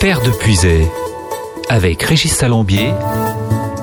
Terre 0.00 0.22
de 0.22 0.30
Puisay, 0.30 0.90
avec 1.68 2.02
Régis 2.02 2.32
Salambier, 2.32 2.90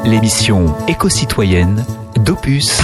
l'émission 0.03 0.75
éco-citoyenne 0.87 1.85
d'Opus. 2.15 2.81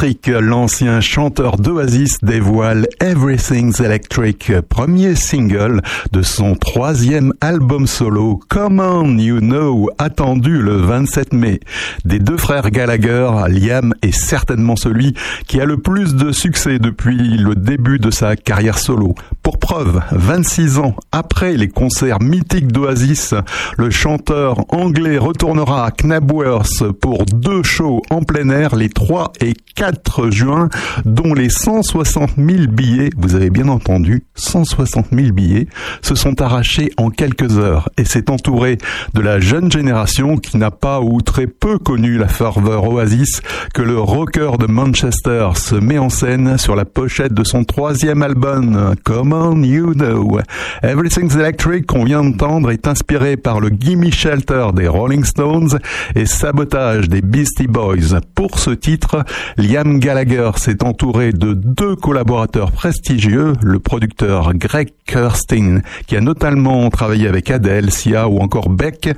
Patrick 0.00 0.19
L'ancien 0.26 1.00
chanteur 1.00 1.56
d'Oasis 1.56 2.18
dévoile 2.22 2.86
Everything's 3.00 3.80
Electric, 3.80 4.52
premier 4.68 5.14
single 5.14 5.80
de 6.12 6.22
son 6.22 6.54
troisième 6.54 7.32
album 7.40 7.86
solo, 7.86 8.40
Come 8.48 8.80
On 8.80 9.16
You 9.18 9.40
Know, 9.40 9.88
attendu 9.98 10.60
le 10.60 10.76
27 10.76 11.32
mai. 11.32 11.60
Des 12.04 12.18
deux 12.18 12.36
frères 12.36 12.70
Gallagher, 12.70 13.30
Liam 13.48 13.94
est 14.02 14.12
certainement 14.12 14.76
celui 14.76 15.14
qui 15.46 15.60
a 15.60 15.64
le 15.64 15.78
plus 15.78 16.14
de 16.14 16.32
succès 16.32 16.78
depuis 16.78 17.36
le 17.36 17.54
début 17.54 17.98
de 17.98 18.10
sa 18.10 18.36
carrière 18.36 18.78
solo. 18.78 19.14
Pour 19.42 19.58
preuve, 19.58 20.00
26 20.12 20.78
ans 20.78 20.96
après 21.12 21.56
les 21.56 21.68
concerts 21.68 22.20
mythiques 22.20 22.72
d'Oasis, 22.72 23.34
le 23.78 23.90
chanteur 23.90 24.64
anglais 24.68 25.18
retournera 25.18 25.86
à 25.86 25.90
Knabworth 25.90 26.90
pour 27.00 27.24
deux 27.26 27.62
shows 27.62 28.02
en 28.10 28.22
plein 28.22 28.50
air 28.50 28.76
les 28.76 28.88
3 28.88 29.32
et 29.40 29.54
4 29.76 30.09
juin, 30.30 30.68
dont 31.04 31.34
les 31.34 31.48
160 31.48 32.30
000 32.36 32.66
billets, 32.68 33.10
vous 33.16 33.34
avez 33.34 33.50
bien 33.50 33.68
entendu, 33.68 34.24
160 34.34 35.06
000 35.12 35.32
billets, 35.32 35.68
se 36.02 36.14
sont 36.14 36.40
arrachés 36.42 36.90
en 36.96 37.10
quelques 37.10 37.58
heures 37.58 37.88
et 37.96 38.04
s'est 38.04 38.30
entouré 38.30 38.78
de 39.14 39.20
la 39.20 39.40
jeune 39.40 39.70
génération 39.70 40.36
qui 40.36 40.56
n'a 40.56 40.70
pas 40.70 41.00
ou 41.00 41.20
très 41.20 41.46
peu 41.46 41.78
connu 41.78 42.18
la 42.18 42.28
ferveur 42.28 42.84
Oasis 42.84 43.40
que 43.74 43.82
le 43.82 43.98
rocker 43.98 44.58
de 44.58 44.66
Manchester 44.66 45.48
se 45.54 45.76
met 45.76 45.98
en 45.98 46.08
scène 46.08 46.58
sur 46.58 46.74
la 46.74 46.84
pochette 46.84 47.34
de 47.34 47.44
son 47.44 47.64
troisième 47.64 48.22
album, 48.22 48.94
Come 49.04 49.32
On 49.32 49.62
You 49.62 49.94
Know. 49.94 50.38
Everything's 50.82 51.34
Electric 51.34 51.86
qu'on 51.86 52.04
vient 52.04 52.24
d'entendre 52.24 52.70
est 52.70 52.86
inspiré 52.86 53.36
par 53.36 53.60
le 53.60 53.68
Gimme 53.68 54.10
Shelter 54.10 54.68
des 54.74 54.88
Rolling 54.88 55.24
Stones 55.24 55.78
et 56.14 56.26
Sabotage 56.26 57.08
des 57.08 57.22
Beastie 57.22 57.66
Boys. 57.66 58.20
Pour 58.34 58.58
ce 58.58 58.70
titre, 58.70 59.24
Liam 59.56 59.99
Gallagher 60.00 60.52
s'est 60.56 60.82
entouré 60.82 61.32
de 61.32 61.52
deux 61.52 61.94
collaborateurs 61.94 62.72
prestigieux, 62.72 63.52
le 63.62 63.78
producteur 63.80 64.54
Greg 64.54 64.94
Kirsten, 65.06 65.82
qui 66.06 66.16
a 66.16 66.22
notamment 66.22 66.88
travaillé 66.88 67.28
avec 67.28 67.50
Adele, 67.50 67.90
Sia 67.90 68.26
ou 68.26 68.38
encore 68.38 68.70
Beck, 68.70 69.10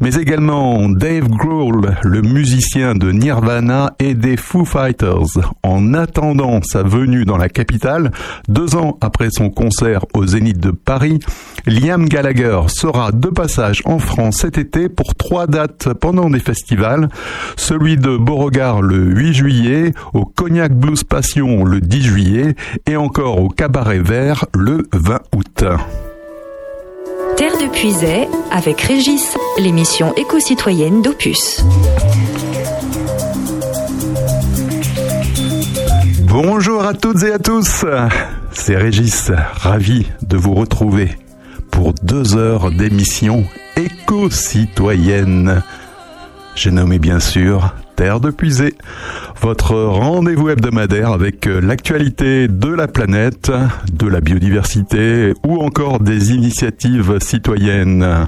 mais 0.00 0.14
également 0.14 0.88
Dave 0.88 1.28
Grohl, 1.28 1.94
le 2.02 2.22
musicien 2.22 2.94
de 2.94 3.12
Nirvana 3.12 3.92
et 3.98 4.14
des 4.14 4.38
Foo 4.38 4.64
Fighters. 4.64 5.52
En 5.62 5.92
attendant 5.92 6.62
sa 6.62 6.82
venue 6.84 7.26
dans 7.26 7.36
la 7.36 7.50
capitale, 7.50 8.10
deux 8.48 8.76
ans 8.76 8.96
après 9.02 9.28
son 9.30 9.50
concert 9.50 10.06
au 10.14 10.26
Zénith 10.26 10.58
de 10.58 10.70
Paris, 10.70 11.18
Liam 11.66 12.08
Gallagher 12.08 12.62
sera 12.68 13.12
de 13.12 13.28
passage 13.28 13.82
en 13.84 13.98
France 13.98 14.38
cet 14.38 14.56
été 14.56 14.88
pour 14.88 15.14
trois 15.14 15.46
dates 15.46 15.92
pendant 15.92 16.30
des 16.30 16.40
festivals. 16.40 17.10
Celui 17.56 17.98
de 17.98 18.16
Beauregard 18.16 18.80
le 18.80 19.04
8 19.04 19.34
juillet, 19.34 19.92
au 20.14 20.29
Cognac 20.34 20.72
Blues 20.72 21.04
Passion 21.04 21.64
le 21.64 21.80
10 21.80 22.02
juillet 22.02 22.54
et 22.86 22.96
encore 22.96 23.40
au 23.40 23.48
Cabaret 23.48 23.98
Vert 23.98 24.46
le 24.54 24.88
20 24.92 25.20
août. 25.36 25.64
Terre 27.36 27.56
de 27.58 27.70
Puisay 27.70 28.28
avec 28.50 28.80
Régis, 28.80 29.36
l'émission 29.58 30.14
éco-citoyenne 30.16 31.02
d'Opus. 31.02 31.64
Bonjour 36.24 36.84
à 36.84 36.94
toutes 36.94 37.22
et 37.22 37.32
à 37.32 37.38
tous, 37.38 37.84
c'est 38.52 38.76
Régis, 38.76 39.32
ravi 39.54 40.06
de 40.22 40.36
vous 40.36 40.54
retrouver 40.54 41.16
pour 41.70 41.92
deux 42.02 42.36
heures 42.36 42.70
d'émission 42.70 43.44
éco-citoyenne. 43.76 45.62
J'ai 46.54 46.70
nommé 46.70 46.98
bien 46.98 47.20
sûr 47.20 47.74
Terre 47.96 48.20
de 48.20 48.30
Puisée, 48.30 48.74
votre 49.40 49.74
rendez-vous 49.74 50.48
hebdomadaire 50.48 51.10
avec 51.10 51.46
euh, 51.46 51.60
l'actualité 51.60 52.48
de 52.48 52.68
la 52.68 52.88
planète, 52.88 53.52
de 53.92 54.06
la 54.06 54.20
biodiversité 54.20 55.32
ou 55.46 55.58
encore 55.58 56.00
des 56.00 56.32
initiatives 56.32 57.18
citoyennes. 57.20 58.26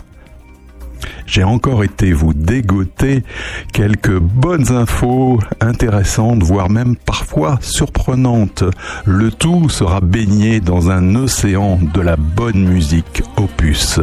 J'ai 1.27 1.45
encore 1.45 1.85
été 1.85 2.13
vous 2.13 2.35
dégoter 2.35 3.25
quelques 3.73 4.19
bonnes 4.19 4.71
infos 4.73 5.39
intéressantes, 5.61 6.43
voire 6.43 6.69
même 6.69 6.97
parfois 6.97 7.59
surprenantes. 7.61 8.65
Le 9.07 9.31
tout 9.31 9.69
sera 9.69 10.01
baigné 10.01 10.61
dans 10.61 10.91
un 10.91 11.15
océan 11.15 11.79
de 11.95 12.01
la 12.01 12.17
bonne 12.17 12.65
musique 12.65 13.23
opus. 13.37 14.01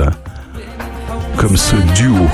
Comme 1.37 1.57
ce 1.57 1.75
duo 1.95 2.27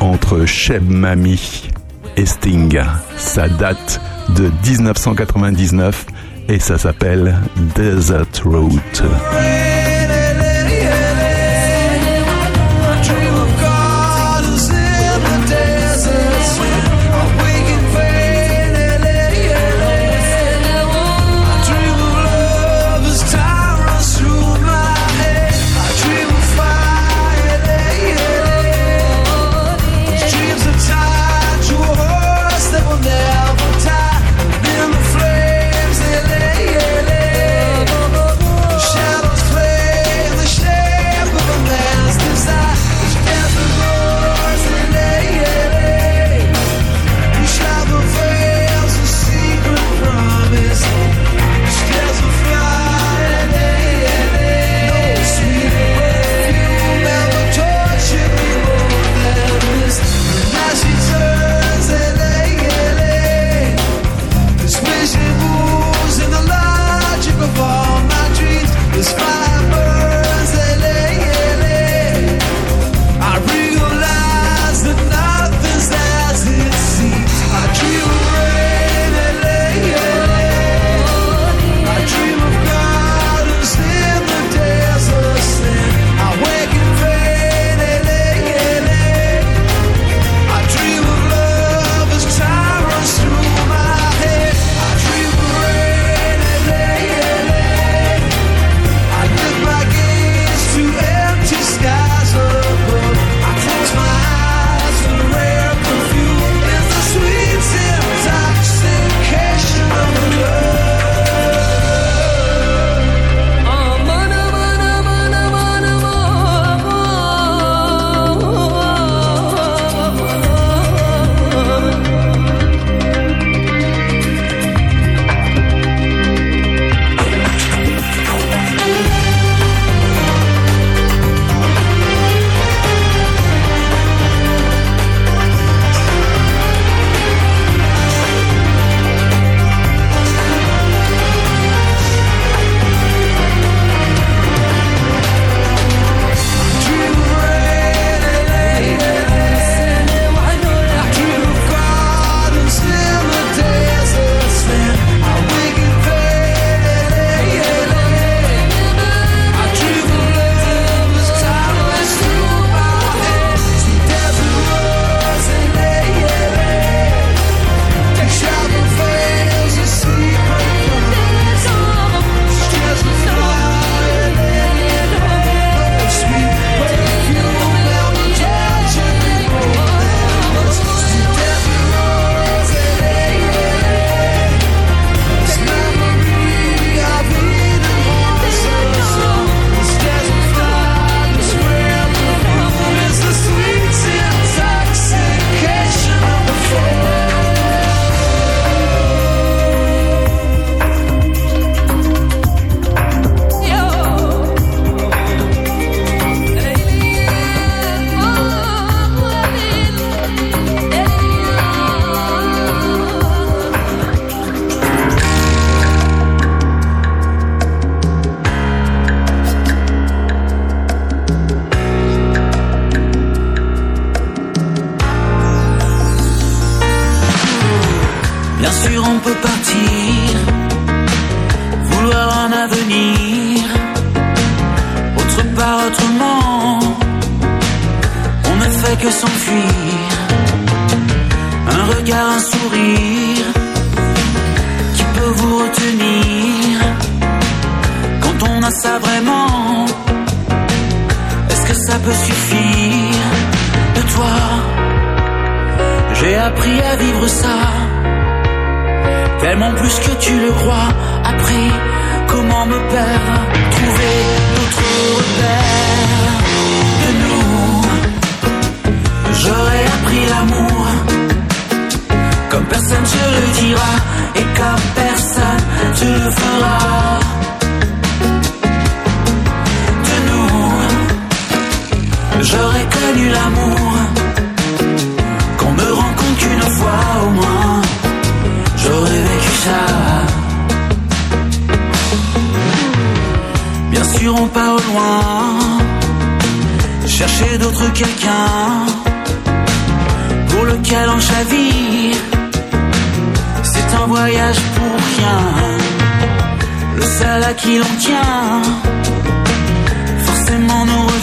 entre 0.00 0.44
Cheb 0.46 0.88
Mami 0.88 1.68
et 2.16 2.26
Sting. 2.26 2.80
Ça 3.16 3.48
date 3.48 4.00
de 4.36 4.50
1999 4.66 6.06
et 6.48 6.58
ça 6.58 6.78
s'appelle 6.78 7.36
Desert 7.74 8.26
Road. 8.44 8.72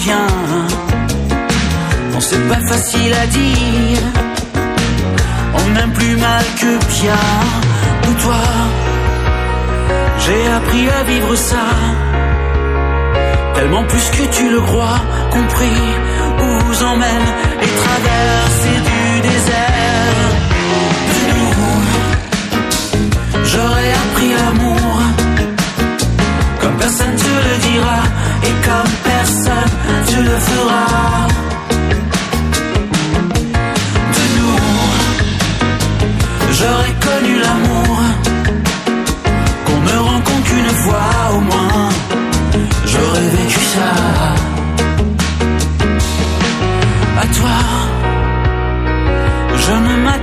Revient. 0.05 0.27
Non, 2.12 2.19
c'est 2.19 2.47
pas 2.47 2.62
facile 2.67 3.13
à 3.13 3.27
dire, 3.27 4.00
on 5.53 5.75
aime 5.79 5.93
plus 5.93 6.17
mal 6.17 6.43
que 6.59 6.77
bien. 7.01 7.25
Ou 8.07 8.13
toi, 8.21 8.43
j'ai 10.19 10.47
appris 10.47 10.89
à 10.89 11.03
vivre 11.03 11.35
ça 11.35 11.65
tellement 13.55 13.83
plus 13.83 14.09
que 14.09 14.35
tu 14.35 14.50
le 14.50 14.62
crois, 14.62 15.00
compris 15.31 15.81
où 16.41 16.65
vous 16.65 16.83
emmène 16.83 17.27
les 17.62 17.67
traversées 17.67 18.81
du 18.89 19.21
désert. 19.21 19.75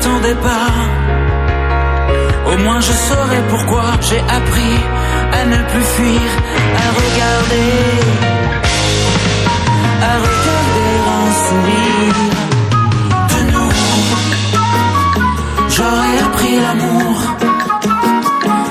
M'attendais 0.02 0.34
pas. 0.34 0.68
Au 2.52 2.56
moins 2.58 2.80
je 2.80 2.92
saurais 2.92 3.42
pourquoi 3.48 3.84
j'ai 4.00 4.18
appris 4.18 4.76
à 5.32 5.44
ne 5.46 5.56
plus 5.70 5.84
fuir, 5.94 6.20
à 6.76 6.86
regarder, 7.00 7.72
à 10.02 10.12
regarder 10.26 10.92
un 11.18 11.28
sourire 11.46 12.20
de 13.32 13.40
nous. 13.52 13.72
J'aurais 15.70 16.18
appris 16.26 16.56
l'amour 16.60 17.14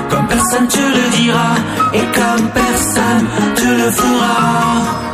comme 0.09 0.27
personne 0.27 0.67
te 0.67 0.85
le 0.97 1.09
dira 1.17 1.51
et 1.93 2.05
comme 2.19 2.47
personne 2.49 3.27
te 3.55 3.67
le 3.81 3.91
fera. 3.91 5.10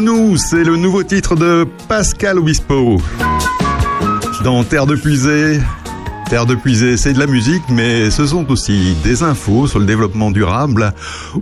Nous, 0.00 0.36
c'est 0.36 0.62
le 0.62 0.76
nouveau 0.76 1.02
titre 1.02 1.34
de 1.34 1.66
Pascal 1.88 2.38
Obispo. 2.38 3.00
Dans 4.44 4.62
Terre 4.62 4.86
de 4.86 4.94
Puisée. 4.94 5.60
Terre 6.30 6.46
de 6.46 6.54
Puisée, 6.54 6.96
c'est 6.96 7.14
de 7.14 7.18
la 7.18 7.26
musique, 7.26 7.62
mais 7.70 8.10
ce 8.10 8.26
sont 8.26 8.48
aussi 8.50 8.94
des 9.02 9.24
infos 9.24 9.66
sur 9.66 9.80
le 9.80 9.86
développement 9.86 10.30
durable 10.30 10.92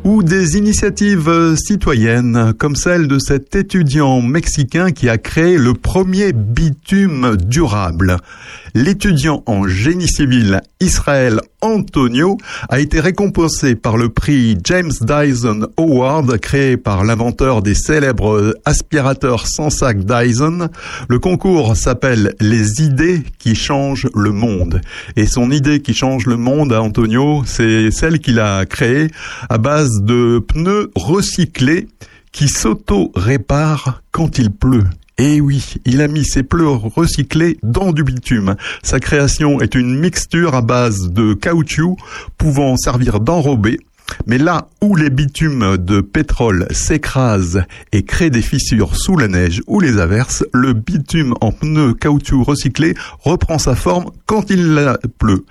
ou 0.04 0.22
des 0.22 0.56
initiatives 0.56 1.56
citoyennes, 1.56 2.54
comme 2.56 2.76
celle 2.76 3.08
de 3.08 3.18
cet 3.18 3.54
étudiant 3.56 4.22
mexicain 4.22 4.90
qui 4.90 5.08
a 5.08 5.18
créé 5.18 5.58
le 5.58 5.74
premier 5.74 6.32
bitume 6.32 7.36
durable. 7.36 8.16
L'étudiant 8.74 9.42
en 9.46 9.66
génie 9.66 10.08
civil 10.08 10.62
Israël 10.80 11.40
Antonio 11.66 12.38
a 12.68 12.78
été 12.78 13.00
récompensé 13.00 13.74
par 13.74 13.96
le 13.96 14.08
prix 14.08 14.56
James 14.64 14.92
Dyson 15.00 15.66
Award 15.76 16.38
créé 16.38 16.76
par 16.76 17.04
l'inventeur 17.04 17.60
des 17.60 17.74
célèbres 17.74 18.54
aspirateurs 18.64 19.46
sans 19.46 19.70
sac 19.70 19.98
Dyson. 19.98 20.68
Le 21.08 21.18
concours 21.18 21.76
s'appelle 21.76 22.34
Les 22.40 22.82
idées 22.82 23.24
qui 23.38 23.54
changent 23.54 24.08
le 24.14 24.30
monde. 24.30 24.80
Et 25.16 25.26
son 25.26 25.50
idée 25.50 25.80
qui 25.80 25.92
change 25.92 26.26
le 26.26 26.36
monde 26.36 26.72
à 26.72 26.80
Antonio, 26.80 27.42
c'est 27.44 27.90
celle 27.90 28.20
qu'il 28.20 28.38
a 28.38 28.64
créée 28.64 29.08
à 29.48 29.58
base 29.58 30.02
de 30.02 30.38
pneus 30.38 30.90
recyclés 30.94 31.88
qui 32.30 32.48
s'auto-réparent 32.48 34.02
quand 34.12 34.38
il 34.38 34.50
pleut. 34.50 34.84
Et 35.18 35.40
oui, 35.40 35.76
il 35.86 36.02
a 36.02 36.08
mis 36.08 36.24
ses 36.24 36.42
pneus 36.42 36.68
recyclés 36.68 37.58
dans 37.62 37.92
du 37.92 38.04
bitume. 38.04 38.56
Sa 38.82 39.00
création 39.00 39.60
est 39.60 39.74
une 39.74 39.98
mixture 39.98 40.54
à 40.54 40.60
base 40.60 41.10
de 41.10 41.32
caoutchouc 41.32 41.96
pouvant 42.36 42.76
servir 42.76 43.20
d'enrobé. 43.20 43.78
Mais 44.26 44.36
là 44.36 44.68
où 44.82 44.94
les 44.94 45.08
bitumes 45.08 45.78
de 45.78 46.02
pétrole 46.02 46.66
s'écrasent 46.70 47.64
et 47.92 48.02
créent 48.02 48.30
des 48.30 48.42
fissures 48.42 48.94
sous 48.94 49.16
la 49.16 49.26
neige 49.26 49.62
ou 49.66 49.80
les 49.80 49.98
averses, 49.98 50.44
le 50.52 50.74
bitume 50.74 51.34
en 51.40 51.50
pneus 51.50 51.94
caoutchouc 51.94 52.44
recyclé 52.44 52.94
reprend 53.20 53.58
sa 53.58 53.74
forme 53.74 54.10
quand 54.26 54.50
il 54.50 54.98
pleut. 55.18 55.46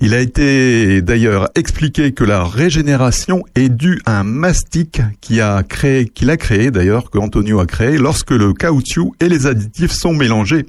Il 0.00 0.14
a 0.14 0.20
été 0.20 1.02
d'ailleurs 1.02 1.48
expliqué 1.56 2.12
que 2.12 2.22
la 2.22 2.44
régénération 2.44 3.42
est 3.56 3.68
due 3.68 4.00
à 4.06 4.20
un 4.20 4.24
mastic 4.24 5.02
qui 5.20 5.40
a 5.40 5.62
créé, 5.64 6.06
qu'il 6.06 6.30
a 6.30 6.36
créé 6.36 6.70
d'ailleurs, 6.70 7.10
que 7.10 7.18
Antonio 7.18 7.58
a 7.58 7.66
créé 7.66 7.98
lorsque 7.98 8.30
le 8.30 8.52
caoutchouc 8.52 9.14
et 9.18 9.28
les 9.28 9.46
additifs 9.46 9.90
sont 9.90 10.14
mélangés. 10.14 10.66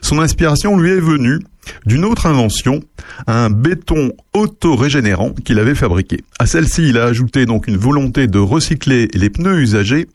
Son 0.00 0.18
inspiration 0.18 0.78
lui 0.78 0.92
est 0.92 1.00
venue 1.00 1.40
d'une 1.84 2.06
autre 2.06 2.24
invention, 2.24 2.80
un 3.26 3.50
béton 3.50 4.12
auto-régénérant 4.32 5.32
qu'il 5.32 5.58
avait 5.58 5.74
fabriqué. 5.74 6.24
À 6.38 6.46
celle-ci, 6.46 6.88
il 6.88 6.96
a 6.96 7.04
ajouté 7.04 7.44
donc 7.44 7.66
une 7.66 7.76
volonté 7.76 8.26
de 8.28 8.38
recycler 8.38 9.08
les 9.12 9.28
pneus 9.28 9.60
usagés 9.60 10.08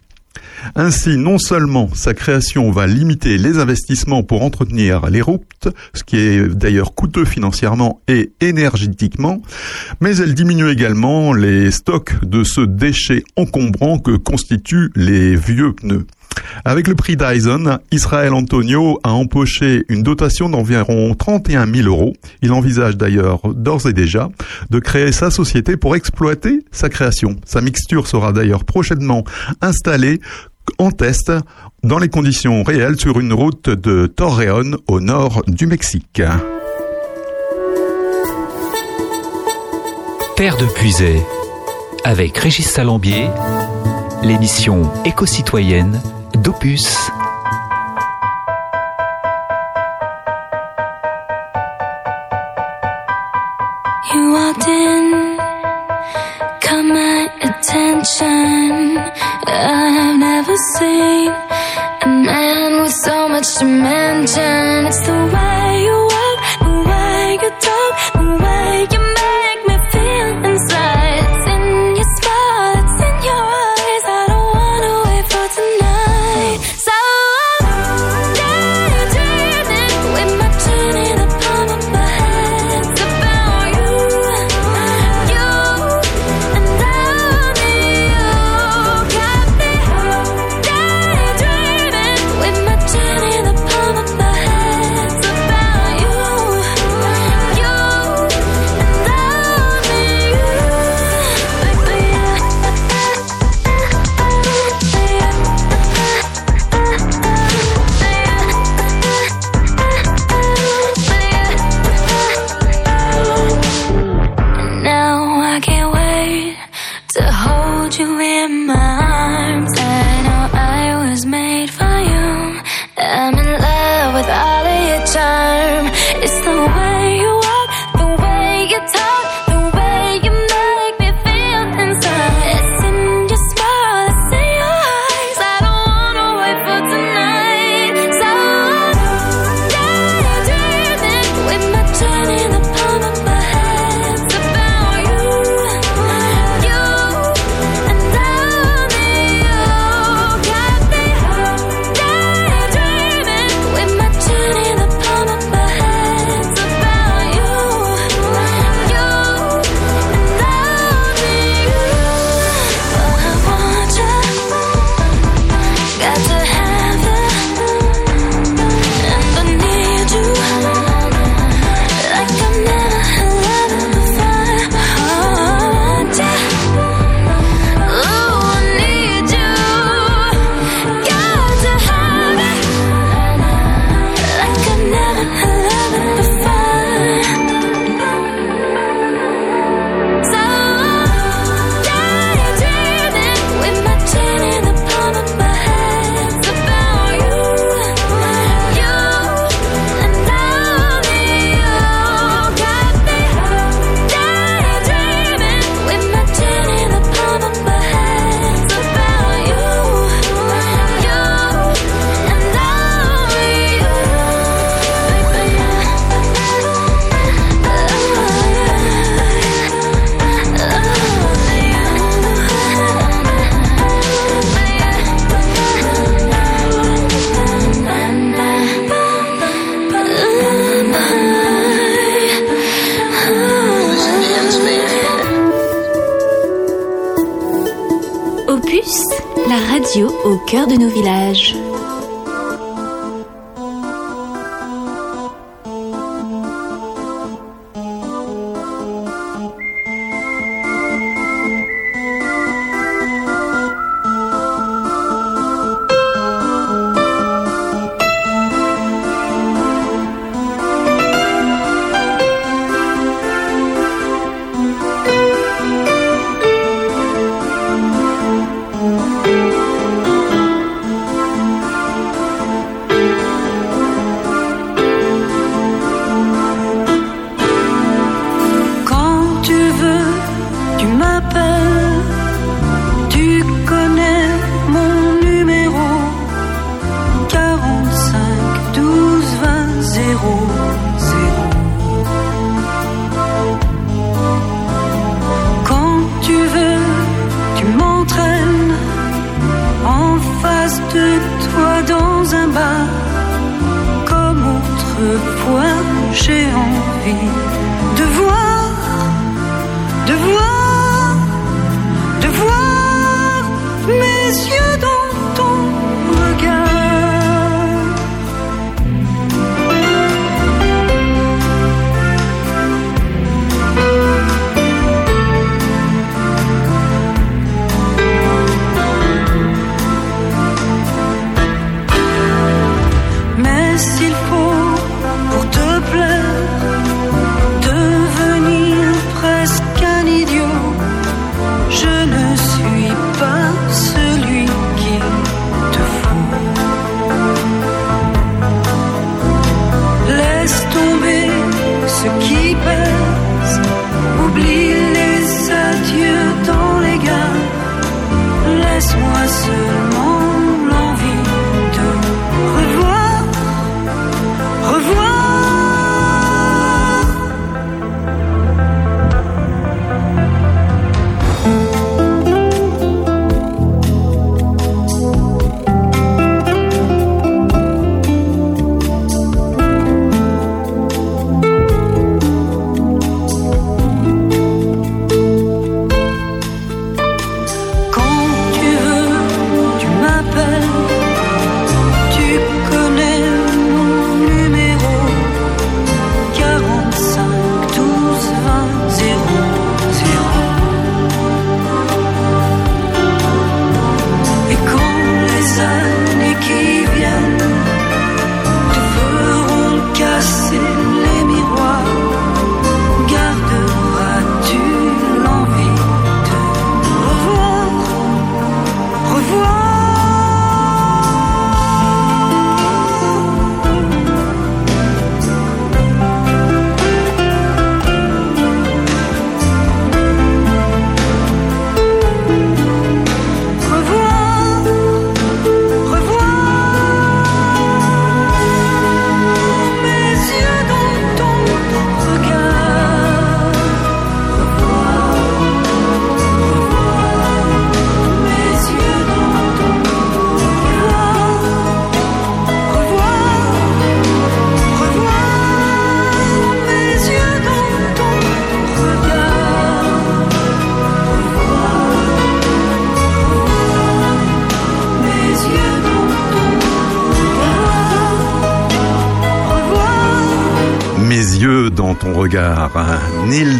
ainsi, 0.76 1.18
non 1.18 1.38
seulement 1.38 1.90
sa 1.94 2.14
création 2.14 2.72
va 2.72 2.88
limiter 2.88 3.38
les 3.38 3.60
investissements 3.60 4.24
pour 4.24 4.44
entretenir 4.44 5.10
les 5.10 5.22
routes, 5.22 5.68
ce 5.94 6.04
qui 6.04 6.18
est 6.18 6.48
d'ailleurs 6.48 6.96
coûteux 6.96 7.26
financièrement 7.26 8.02
et 8.08 8.32
énergétiquement, 8.42 9.42
mais 10.02 10.18
elle 10.18 10.34
diminue 10.34 10.70
également 10.70 11.34
les 11.34 11.72
stocks 11.72 12.24
de 12.24 12.44
ce 12.44 12.62
déchet 12.62 13.24
encombrant 13.36 14.00
que 14.00 14.12
constituent 14.12 14.92
les 14.96 15.36
vieux 15.36 15.74
pneus. 15.74 16.08
Avec 16.66 16.88
le 16.88 16.96
prix 16.96 17.18
Dyson, 17.18 17.80
Israël 17.92 18.34
Antonio 18.34 19.00
a 19.04 19.12
empoché 19.12 19.84
une 19.90 20.04
dotation 20.04 20.50
d'environ 20.50 21.14
31 21.14 21.72
000 21.72 21.88
euros. 21.88 22.14
Il 22.42 22.52
envisage 22.52 22.98
d'ailleurs 22.98 23.42
d'ores 23.54 23.88
et 23.88 23.94
déjà 23.94 24.30
de 24.70 24.80
créer 24.80 25.12
sa 25.12 25.32
société 25.32 25.78
pour 25.78 25.96
exploiter 25.96 26.64
sa 26.72 26.90
création. 26.90 27.36
Sa 27.46 27.62
mixture 27.62 28.08
sera 28.08 28.32
d'ailleurs 28.32 28.66
prochainement 28.66 29.24
installée 29.62 30.20
en 30.78 30.92
test 30.92 31.32
dans 31.84 32.00
les 32.00 32.10
conditions 32.10 32.64
réelles 32.64 33.00
sur 33.00 33.20
une 33.20 33.34
route 33.34 33.70
de 33.70 34.08
Torreón 34.08 34.78
au 34.88 35.02
nord 35.02 35.44
du 35.48 35.68
Mexique. 35.68 36.22
Terre 40.36 40.58
de 40.58 40.66
Puisay, 40.66 41.22
avec 42.04 42.38
Régis 42.38 42.68
Salambier, 42.68 43.28
l'émission 44.24 44.90
éco-citoyenne 45.06 46.02
d'Opus. 46.44 47.23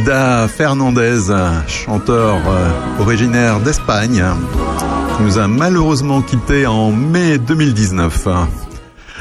Nilda 0.04 0.50
Fernandez, 0.50 1.32
chanteur 1.66 2.42
euh, 2.46 2.70
originaire 3.00 3.62
d'Espagne, 3.62 4.22
qui 5.16 5.24
nous 5.24 5.38
a 5.38 5.48
malheureusement 5.48 6.22
quitté 6.22 6.68
en 6.68 6.92
mai 6.92 7.38
2019. 7.38 8.28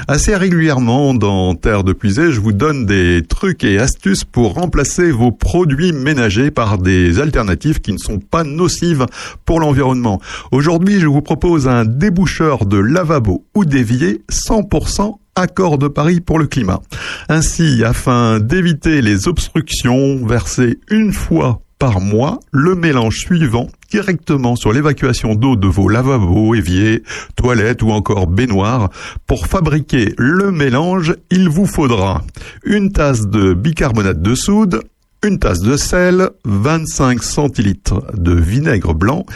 Assez 0.08 0.34
régulièrement 0.34 1.14
dans 1.14 1.54
Terre 1.54 1.84
de 1.84 1.92
Puisée, 1.92 2.32
je 2.32 2.40
vous 2.40 2.52
donne 2.52 2.84
des 2.84 3.22
trucs 3.28 3.62
et 3.62 3.78
astuces 3.78 4.24
pour 4.24 4.54
remplacer 4.54 5.12
vos 5.12 5.30
produits 5.30 5.92
ménagers 5.92 6.50
par 6.50 6.78
des 6.78 7.20
alternatives 7.20 7.80
qui 7.80 7.92
ne 7.92 7.98
sont 7.98 8.18
pas 8.18 8.42
nocives 8.42 9.06
pour 9.44 9.60
l'environnement. 9.60 10.20
Aujourd'hui, 10.50 10.98
je 10.98 11.06
vous 11.06 11.22
propose 11.22 11.68
un 11.68 11.84
déboucheur 11.84 12.66
de 12.66 12.78
lavabo 12.78 13.44
ou 13.54 13.64
d'évier 13.64 14.22
100% 14.32 15.14
accord 15.34 15.78
de 15.78 15.88
Paris 15.88 16.20
pour 16.20 16.38
le 16.38 16.46
climat. 16.46 16.80
Ainsi, 17.28 17.82
afin 17.84 18.40
d'éviter 18.40 19.02
les 19.02 19.28
obstructions, 19.28 20.24
versez 20.26 20.78
une 20.90 21.12
fois 21.12 21.60
par 21.78 22.00
mois 22.00 22.38
le 22.52 22.76
mélange 22.76 23.18
suivant 23.18 23.66
directement 23.90 24.54
sur 24.54 24.72
l'évacuation 24.72 25.34
d'eau 25.34 25.56
de 25.56 25.66
vos 25.66 25.88
lavabos, 25.88 26.54
éviers, 26.54 27.02
toilettes 27.34 27.82
ou 27.82 27.90
encore 27.90 28.28
baignoires. 28.28 28.88
Pour 29.26 29.48
fabriquer 29.48 30.14
le 30.16 30.52
mélange, 30.52 31.16
il 31.30 31.48
vous 31.48 31.66
faudra 31.66 32.22
une 32.64 32.92
tasse 32.92 33.26
de 33.26 33.52
bicarbonate 33.52 34.22
de 34.22 34.34
soude, 34.36 34.82
une 35.24 35.38
tasse 35.38 35.60
de 35.60 35.76
sel, 35.76 36.30
25 36.44 37.22
centilitres 37.22 38.02
de 38.14 38.32
vinaigre 38.32 38.94
blanc 38.94 39.26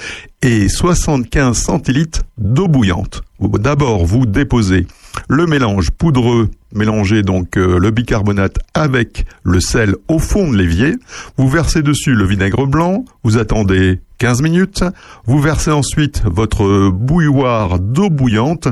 et 0.41 0.69
75 0.69 1.57
centilitres 1.57 2.23
d'eau 2.39 2.69
bouillante. 2.69 3.23
D'abord, 3.41 4.07
vous 4.07 4.25
déposez 4.25 4.87
le 5.29 5.47
mélange 5.47 5.91
poudreux, 5.91 6.51
mélangez 6.73 7.23
donc 7.23 7.57
euh, 7.57 7.79
le 7.79 7.91
bicarbonate 7.91 8.59
avec 8.75 9.27
le 9.43 9.61
sel 9.61 9.97
au 10.09 10.19
fond 10.19 10.51
de 10.51 10.57
l'évier. 10.57 10.95
Vous 11.37 11.49
versez 11.49 11.83
dessus 11.83 12.15
le 12.15 12.25
vinaigre 12.25 12.67
blanc, 12.67 13.05
vous 13.25 13.39
attendez 13.39 14.01
15 14.19 14.43
minutes, 14.43 14.85
vous 15.27 15.41
versez 15.41 15.71
ensuite 15.71 16.23
votre 16.25 16.91
bouilloire 16.91 17.79
d'eau 17.79 18.09
bouillante 18.09 18.69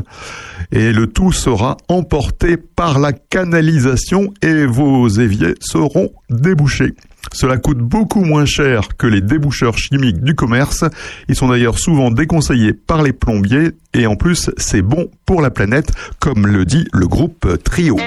et 0.73 0.93
le 0.93 1.07
tout 1.07 1.33
sera 1.33 1.77
emporté 1.89 2.57
par 2.57 2.99
la 2.99 3.13
canalisation 3.13 4.33
et 4.43 4.67
vos 4.67 5.09
éviers 5.09 5.55
seront 5.61 6.11
débouchés. 6.31 6.95
Cela 7.33 7.57
coûte 7.57 7.79
beaucoup 7.79 8.25
moins 8.25 8.45
cher 8.45 8.89
que 8.99 9.07
les 9.07 9.21
déboucheurs 9.21 9.77
chimiques 9.79 10.23
du 10.23 10.35
commerce. 10.35 10.85
Ils 11.29 11.35
sont 11.37 11.49
d'ailleurs 11.49 11.79
souvent 11.79 12.11
déconseillés 12.11 12.73
par 12.73 13.03
les 13.03 13.13
plombiers 13.13 13.73
et 13.93 14.07
en 14.07 14.17
plus 14.17 14.51
c'est 14.57 14.83
bon 14.83 15.11
pour 15.27 15.41
la 15.43 15.51
planète 15.51 15.93
comme 16.21 16.47
le 16.47 16.65
dit 16.65 16.87
le 16.93 17.07
groupe 17.07 17.47
Trio. 17.65 17.97
Et 17.99 18.01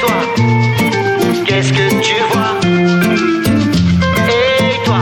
toi, 0.00 0.14
qu'est-ce 1.46 1.72
que 1.72 2.00
tu 2.00 2.14
vois? 2.32 2.60
Et 4.28 4.84
toi, 4.84 4.98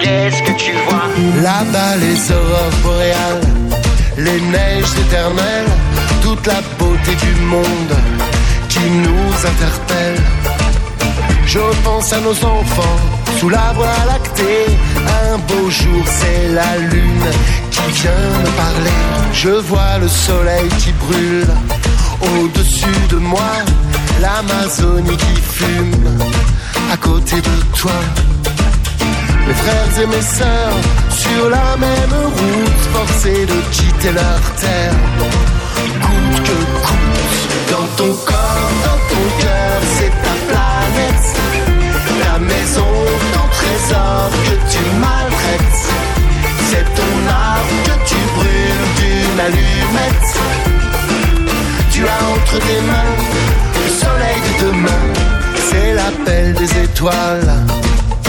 qu'est-ce 0.00 0.42
que 0.42 0.58
tu 0.58 0.72
vois? 0.88 1.08
Là-bas, 1.42 1.96
les 1.96 2.32
aurores 2.32 2.78
boréales, 2.82 3.42
les 4.18 4.40
neiges 4.50 4.92
éternelles, 5.06 5.70
toute 6.22 6.46
la 6.46 6.60
beauté 6.78 7.14
du 7.22 7.40
monde 7.44 7.96
qui 8.68 8.80
nous 8.90 9.46
interpelle. 9.46 10.57
Je 11.48 11.60
pense 11.82 12.12
à 12.12 12.20
nos 12.20 12.44
enfants 12.44 12.98
sous 13.40 13.48
la 13.48 13.72
voie 13.74 14.04
lactée. 14.06 14.66
Un 15.30 15.38
beau 15.38 15.70
jour, 15.70 16.04
c'est 16.06 16.48
la 16.48 16.76
lune 16.76 17.30
qui 17.70 17.80
vient 18.00 18.28
me 18.42 18.50
parler. 18.64 18.98
Je 19.32 19.48
vois 19.48 19.96
le 19.98 20.08
soleil 20.08 20.68
qui 20.78 20.92
brûle 20.92 21.46
au-dessus 22.20 23.00
de 23.08 23.16
moi. 23.16 23.50
L'Amazonie 24.20 25.16
qui 25.16 25.40
fume 25.40 26.18
à 26.92 26.96
côté 26.98 27.36
de 27.36 27.76
toi. 27.78 27.98
Mes 29.46 29.54
frères 29.54 30.02
et 30.02 30.06
mes 30.06 30.20
sœurs 30.20 30.78
sur 31.10 31.48
la 31.48 31.76
même 31.78 32.16
route, 32.36 32.82
forcés 32.92 33.46
de 33.46 33.58
quitter 33.72 34.12
leur 34.12 34.40
terre. 34.60 34.92
Coûte 36.02 36.42
que 36.44 36.58
coûte, 36.86 37.70
dans 37.70 37.88
ton 37.96 38.12
corps, 38.26 38.70
dans 38.84 39.00
ton 39.10 39.24
cœur, 39.40 39.80
c'est 39.96 40.10
ta 40.10 40.34
planète. 40.46 40.67
Maison, 42.48 42.92
ton 43.34 43.46
trésor 43.58 44.30
que 44.44 44.54
tu 44.72 44.82
maltraites. 45.00 45.82
C'est 46.70 46.88
ton 46.98 47.14
arbre 47.28 47.76
que 47.86 48.08
tu 48.08 48.18
brûles 48.36 48.88
d'une 48.98 49.40
allumette. 49.46 50.30
Tu 51.92 52.00
as 52.04 52.20
entre 52.34 52.58
tes 52.66 52.80
mains 52.90 53.14
le 53.84 53.90
soleil 54.02 54.38
de 54.46 54.66
demain. 54.66 55.04
C'est 55.70 55.94
l'appel 55.94 56.54
des 56.54 56.78
étoiles 56.84 57.66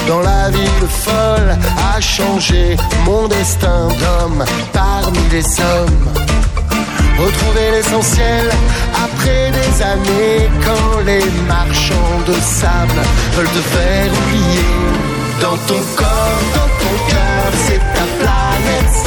dans 0.10 0.22
la 0.22 0.50
ville 0.50 0.88
folle 0.88 1.56
a 1.94 2.02
changé 2.02 2.76
mon 3.06 3.28
destin 3.28 3.88
d'homme 4.00 4.44
parmi 4.74 5.20
les 5.32 5.46
hommes. 5.62 6.10
Retrouver 7.20 7.72
l'essentiel 7.72 8.50
après 9.06 9.52
des 9.52 9.82
années 9.84 10.50
quand 10.66 11.00
les 11.06 11.26
marchands 11.48 12.20
de 12.26 12.34
sable 12.34 13.02
veulent 13.36 13.56
te 13.60 13.64
faire 13.76 14.10
oublier. 14.20 14.70
Dans 15.42 15.58
ton 15.68 15.82
corps, 15.98 16.42
dans 16.56 16.72
ton 16.82 16.96
cœur, 17.12 17.46
c'est 17.66 17.84
ta 17.96 18.06
planète. 18.20 18.98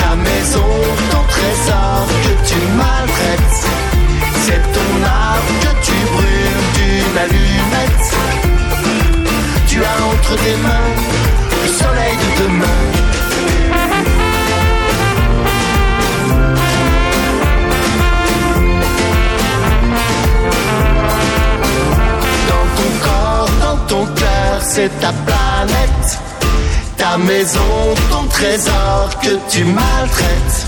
La 0.00 0.14
maison, 0.14 0.70
ton 1.10 1.24
trésor 1.34 2.06
que 2.24 2.48
tu 2.48 2.58
maltraites. 2.78 3.58
C'est 4.44 4.62
ton 4.76 4.90
arbre 5.04 5.52
que 5.62 5.72
tu 5.86 5.96
brûles 6.14 6.64
d'une 6.76 7.18
allumette. 7.24 8.06
Tu 9.66 9.82
as 9.82 9.98
entre 10.12 10.36
tes 10.44 10.56
mains 10.64 10.92
le 11.62 11.68
soleil 11.72 12.14
de 12.22 12.42
demain. 12.44 12.75
C'est 24.68 24.90
ta 25.00 25.12
planète, 25.12 26.18
ta 26.96 27.16
maison, 27.18 27.94
ton 28.10 28.24
trésor 28.28 29.10
que 29.22 29.34
tu 29.48 29.64
maltraites. 29.64 30.66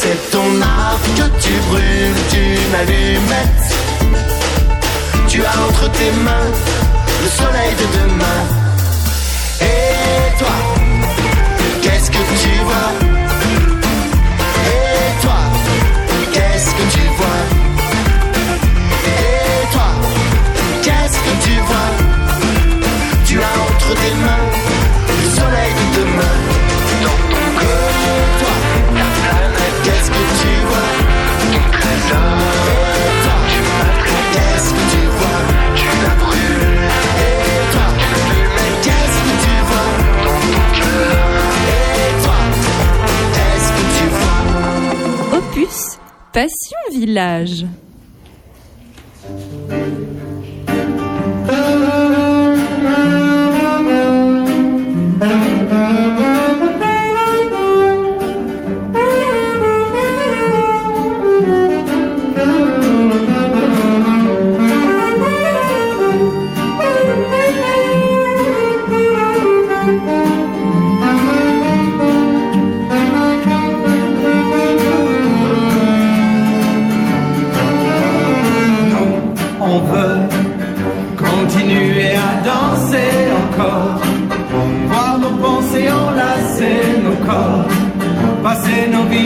C'est 0.00 0.30
ton 0.30 0.60
art 0.60 1.00
que 1.16 1.26
tu 1.42 1.52
brûles 1.68 2.22
d'une 2.32 2.74
allumette. 2.80 3.64
Tu 5.28 5.44
as 5.44 5.56
entre 5.68 5.90
tes 5.92 6.12
mains 6.26 6.52
le 7.22 7.28
soleil 7.40 7.72
de 7.80 7.86
demain. 7.98 8.42
Et 9.60 10.38
toi, 10.38 10.56
qu'est-ce 11.82 12.10
que 12.10 12.22
tu 12.42 12.64
vois? 12.64 13.13
Passion 46.34 46.90
Village. 46.90 47.64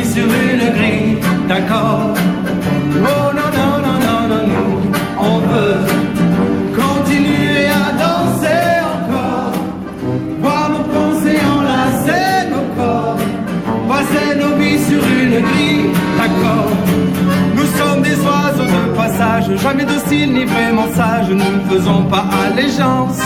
Sur 0.05 0.25
une 0.25 0.71
grille 0.77 1.19
d'accord. 1.49 2.13
Oh 2.15 3.33
non, 3.39 3.49
non, 3.59 3.73
non, 3.87 3.99
non, 4.07 4.21
non, 4.29 4.47
non, 4.53 4.71
on 5.19 5.39
veut 5.51 5.81
continuer 6.77 7.67
à 7.69 7.93
danser 8.05 8.67
encore, 8.95 9.53
voir 10.43 10.71
nos 10.71 10.85
pensées 10.95 11.41
enlacer 11.57 12.49
nos 12.51 12.67
corps, 12.77 13.17
passer 13.89 14.37
nos 14.39 14.57
vies 14.57 14.79
sur 14.79 15.03
une 15.23 15.41
grille 15.49 15.91
d'accord. 16.19 16.71
Nous 17.57 17.69
sommes 17.79 18.03
des 18.03 18.17
oiseaux 18.27 18.71
de 18.77 18.95
passage, 18.95 19.57
jamais 19.57 19.85
dociles 19.85 20.33
ni 20.35 20.45
vraiment 20.45 20.89
sages, 20.95 21.31
nous 21.31 21.37
ne 21.37 21.65
faisons 21.71 22.03
pas 22.05 22.27
allégeance. 22.47 23.21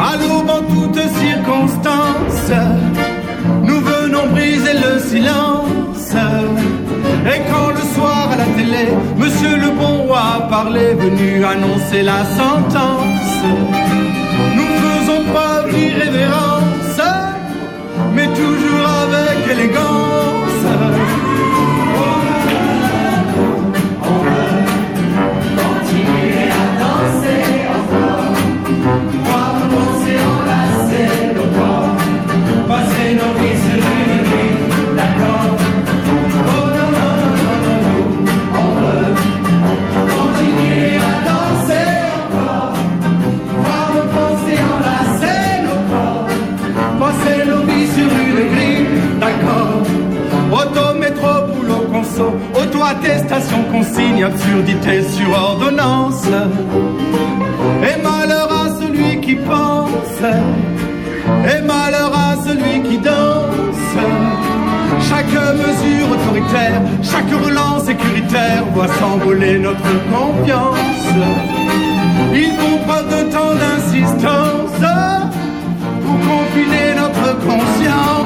À 0.00 0.16
l'aube 0.16 0.50
en 0.50 0.62
toutes 0.72 1.08
circonstances, 1.22 2.50
nous 2.50 2.93
le 4.74 4.98
silence. 4.98 6.14
Et 7.26 7.40
quand 7.50 7.70
le 7.70 7.84
soir 7.94 8.30
à 8.32 8.36
la 8.36 8.44
télé, 8.56 8.86
Monsieur 9.16 9.56
le 9.56 9.70
bon 9.70 10.04
roi 10.06 10.46
parlait, 10.50 10.94
venu 10.94 11.44
annoncer 11.44 12.02
la 12.02 12.24
sentence, 12.24 13.42
nous 14.56 14.70
faisons 14.82 15.22
preuve 15.32 15.70
d'irrévérence, 15.74 17.00
mais 18.14 18.26
toujours 18.26 18.86
avec 19.02 19.50
élégance. 19.50 20.33
Auto-attestation, 52.94 53.62
consigne, 53.72 54.24
absurdité 54.24 55.02
sur 55.02 55.30
ordonnance. 55.30 56.26
Et 57.82 58.02
malheur 58.02 58.48
à 58.52 58.68
celui 58.80 59.20
qui 59.20 59.34
pense, 59.36 60.20
et 61.46 61.62
malheur 61.62 62.12
à 62.12 62.36
celui 62.44 62.82
qui 62.82 62.98
danse. 62.98 63.94
Chaque 65.08 65.26
mesure 65.26 66.10
autoritaire, 66.10 66.80
chaque 67.02 67.30
relance 67.30 67.84
sécuritaire 67.84 68.64
voit 68.74 68.88
s'envoler 68.88 69.58
notre 69.58 69.82
confiance. 70.10 71.08
Ils 72.34 72.52
font 72.58 72.78
preuve 72.86 73.08
de 73.08 73.30
tant 73.30 73.54
d'insistance 73.54 74.80
pour 76.04 76.18
confiner 76.18 76.94
notre 76.96 77.38
conscience. 77.38 78.23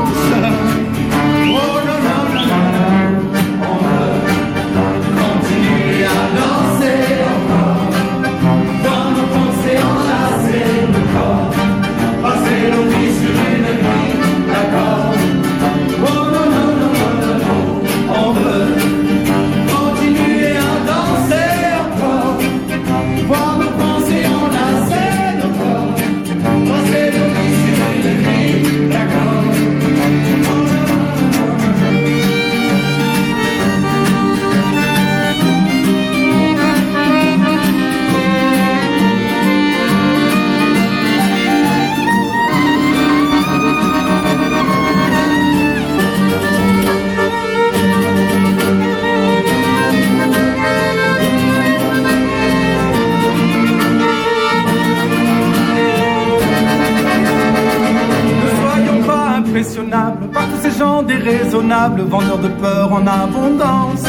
Gens 60.78 61.02
déraisonnables, 61.02 62.02
vendeurs 62.02 62.38
de 62.38 62.48
peur 62.48 62.92
en 62.92 63.04
abondance. 63.06 64.04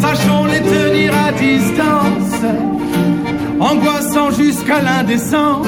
Sachons 0.00 0.46
les 0.46 0.60
tenir 0.60 1.12
à 1.26 1.30
distance, 1.32 2.40
angoissant 3.60 4.30
jusqu'à 4.32 4.80
l'indécence. 4.82 5.66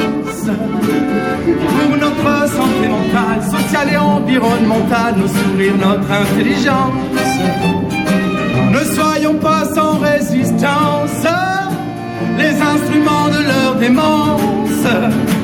Pour 1.77 1.97
notre 2.05 2.49
santé 2.57 2.89
mentale, 2.97 3.43
sociale 3.57 3.89
et 3.93 3.97
environnementale, 3.97 5.15
nos 5.17 5.29
sourires, 5.29 5.79
notre 5.89 6.11
intelligence. 6.11 6.95
Ne 8.73 8.83
soyons 8.97 9.35
pas 9.35 9.65
sans 9.75 9.99
résistance, 9.99 11.27
les 12.37 12.55
instruments 12.73 13.29
de 13.29 13.43
leur 13.53 13.75
démence. 13.77 15.36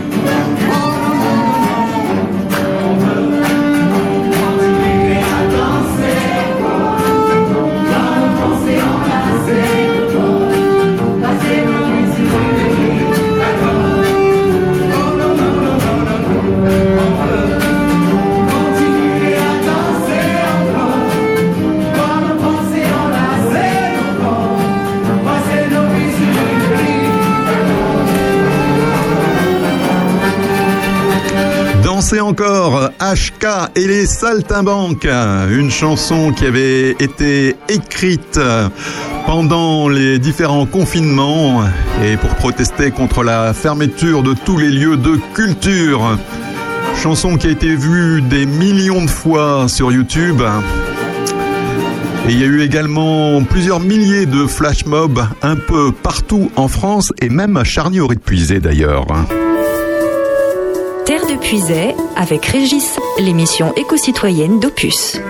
Encore, 32.20 32.90
HK 33.00 33.76
et 33.76 33.86
les 33.86 34.06
Saltimbanques, 34.06 35.06
une 35.50 35.70
chanson 35.70 36.32
qui 36.32 36.44
avait 36.44 36.90
été 36.90 37.56
écrite 37.68 38.38
pendant 39.26 39.88
les 39.88 40.18
différents 40.18 40.66
confinements 40.66 41.62
et 42.04 42.16
pour 42.16 42.30
protester 42.30 42.90
contre 42.90 43.22
la 43.22 43.54
fermeture 43.54 44.22
de 44.22 44.34
tous 44.34 44.58
les 44.58 44.70
lieux 44.70 44.96
de 44.96 45.18
culture. 45.34 46.18
Chanson 47.02 47.36
qui 47.36 47.46
a 47.46 47.50
été 47.50 47.74
vue 47.74 48.20
des 48.20 48.46
millions 48.46 49.04
de 49.04 49.10
fois 49.10 49.68
sur 49.68 49.90
YouTube. 49.90 50.42
Et 52.28 52.32
il 52.32 52.40
y 52.40 52.44
a 52.44 52.46
eu 52.46 52.62
également 52.62 53.42
plusieurs 53.42 53.80
milliers 53.80 54.26
de 54.26 54.46
flash 54.46 54.86
mobs 54.86 55.24
un 55.42 55.56
peu 55.56 55.92
partout 55.92 56.50
en 56.56 56.68
France 56.68 57.12
et 57.20 57.28
même 57.28 57.56
à 57.56 57.64
Charny-Auray-de-Puisay 57.64 58.60
d'ailleurs. 58.60 59.06
Puisay 61.42 61.94
avec 62.16 62.46
Régis, 62.46 62.98
l'émission 63.18 63.74
éco-citoyenne 63.74 64.60
d'Opus. 64.60 65.20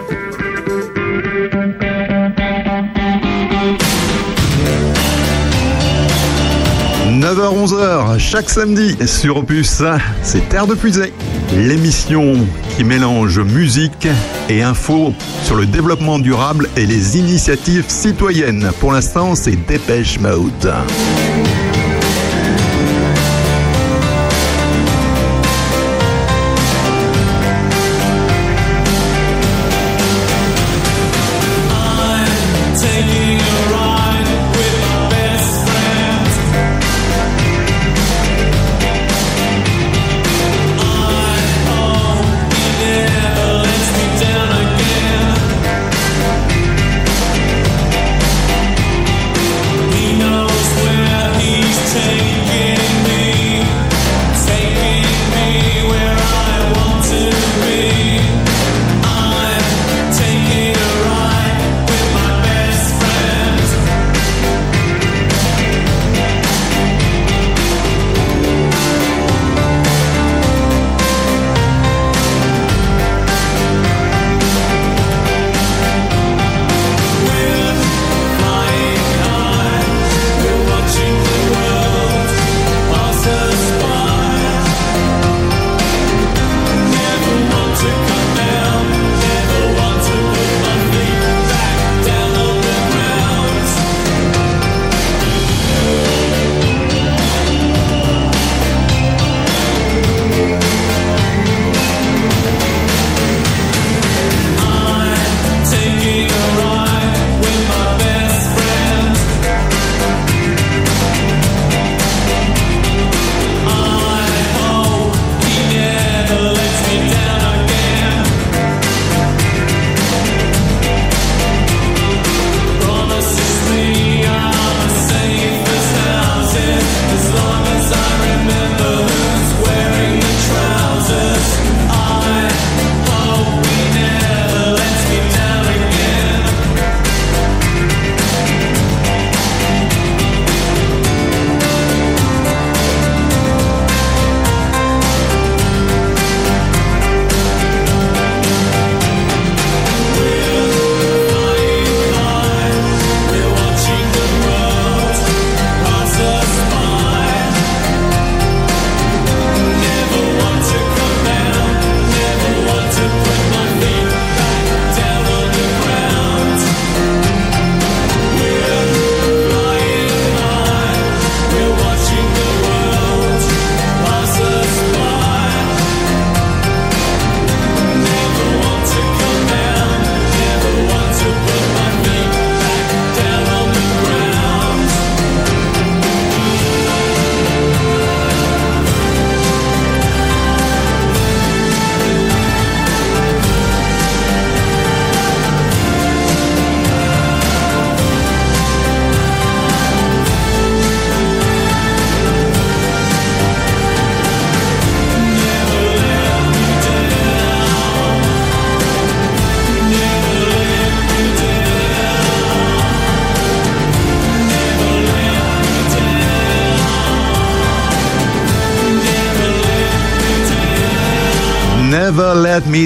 9h-11h, 7.09 8.19
chaque 8.19 8.51
samedi 8.51 8.97
sur 9.07 9.39
Opus, 9.39 9.83
c'est 10.23 10.49
Terre 10.49 10.67
de 10.67 10.75
Puisay, 10.75 11.13
l'émission 11.57 12.35
qui 12.77 12.85
mélange 12.85 13.39
musique 13.41 14.09
et 14.49 14.63
info 14.63 15.15
sur 15.45 15.57
le 15.57 15.67
développement 15.67 16.19
durable 16.19 16.69
et 16.77 16.87
les 16.87 17.19
initiatives 17.19 17.87
citoyennes. 17.89 18.71
Pour 18.81 18.93
l'instant, 18.93 19.35
c'est 19.35 19.57
Dépêche 19.67 20.19
Mode. 20.21 20.75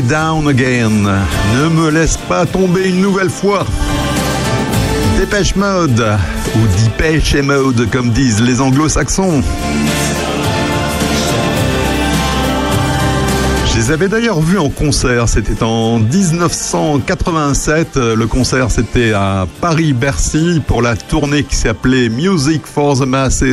Down 0.09 0.49
Again. 0.49 1.05
Ne 1.55 1.69
me 1.69 1.91
laisse 1.91 2.17
pas 2.17 2.47
tomber 2.47 2.89
une 2.89 3.01
nouvelle 3.01 3.31
fois. 3.31 3.67
Dépêche 5.19 5.57
Mode, 5.57 6.19
ou 6.55 6.59
Dépêche 6.85 7.35
Mode 7.35 7.89
comme 7.91 8.11
disent 8.11 8.41
les 8.41 8.61
anglo-saxons. 8.61 9.43
Les 13.87 13.93
avais 13.93 14.09
d'ailleurs 14.09 14.41
vus 14.41 14.59
en 14.59 14.69
concert, 14.69 15.29
c'était 15.29 15.63
en 15.63 15.99
1987. 16.01 17.97
Le 17.97 18.27
concert 18.27 18.71
c'était 18.71 19.13
à 19.13 19.47
Paris-Bercy 19.61 20.61
pour 20.67 20.83
la 20.83 20.97
tournée 20.97 21.45
qui 21.45 21.55
s'appelait 21.55 22.09
Music 22.09 22.63
for 22.67 22.99
the 22.99 23.07
Masses, 23.07 23.45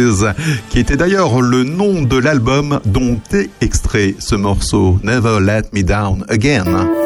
qui 0.69 0.79
était 0.79 0.97
d'ailleurs 0.97 1.41
le 1.41 1.63
nom 1.63 2.01
de 2.01 2.17
l'album 2.17 2.79
dont 2.85 3.19
est 3.31 3.49
extrait 3.61 4.15
ce 4.17 4.35
morceau 4.35 4.97
Never 5.03 5.39
Let 5.39 5.63
Me 5.73 5.83
Down 5.83 6.25
Again. 6.29 7.02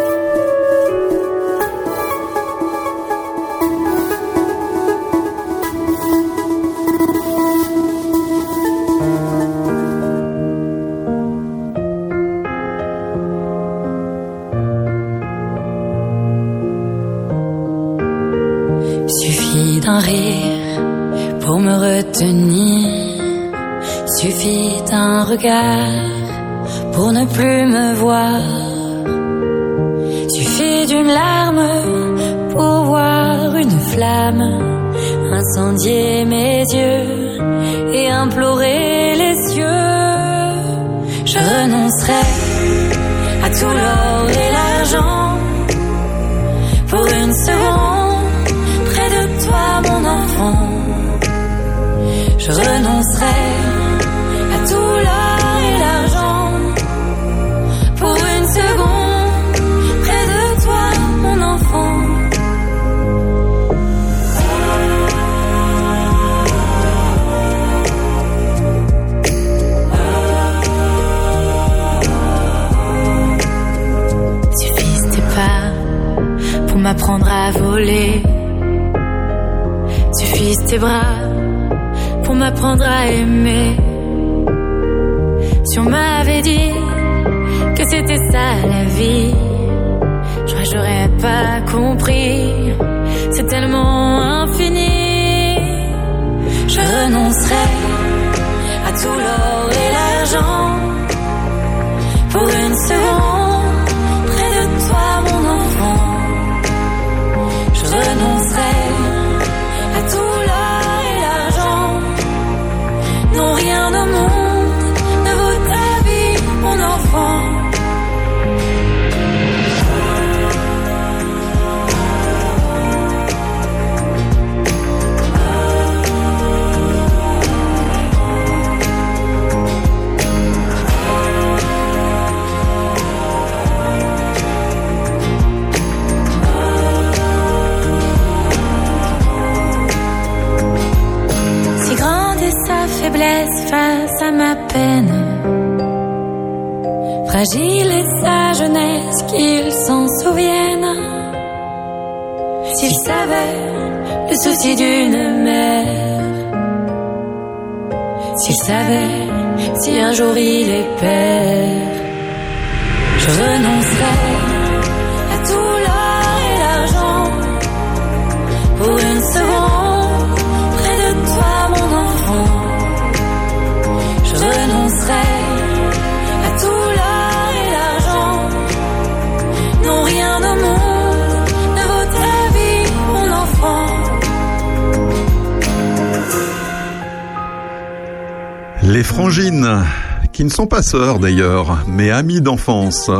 Sont 190.57 190.65
pas 190.65 190.81
sœurs 190.81 191.19
d'ailleurs, 191.19 191.85
mais 191.87 192.09
amies 192.09 192.41
d'enfance. 192.41 193.11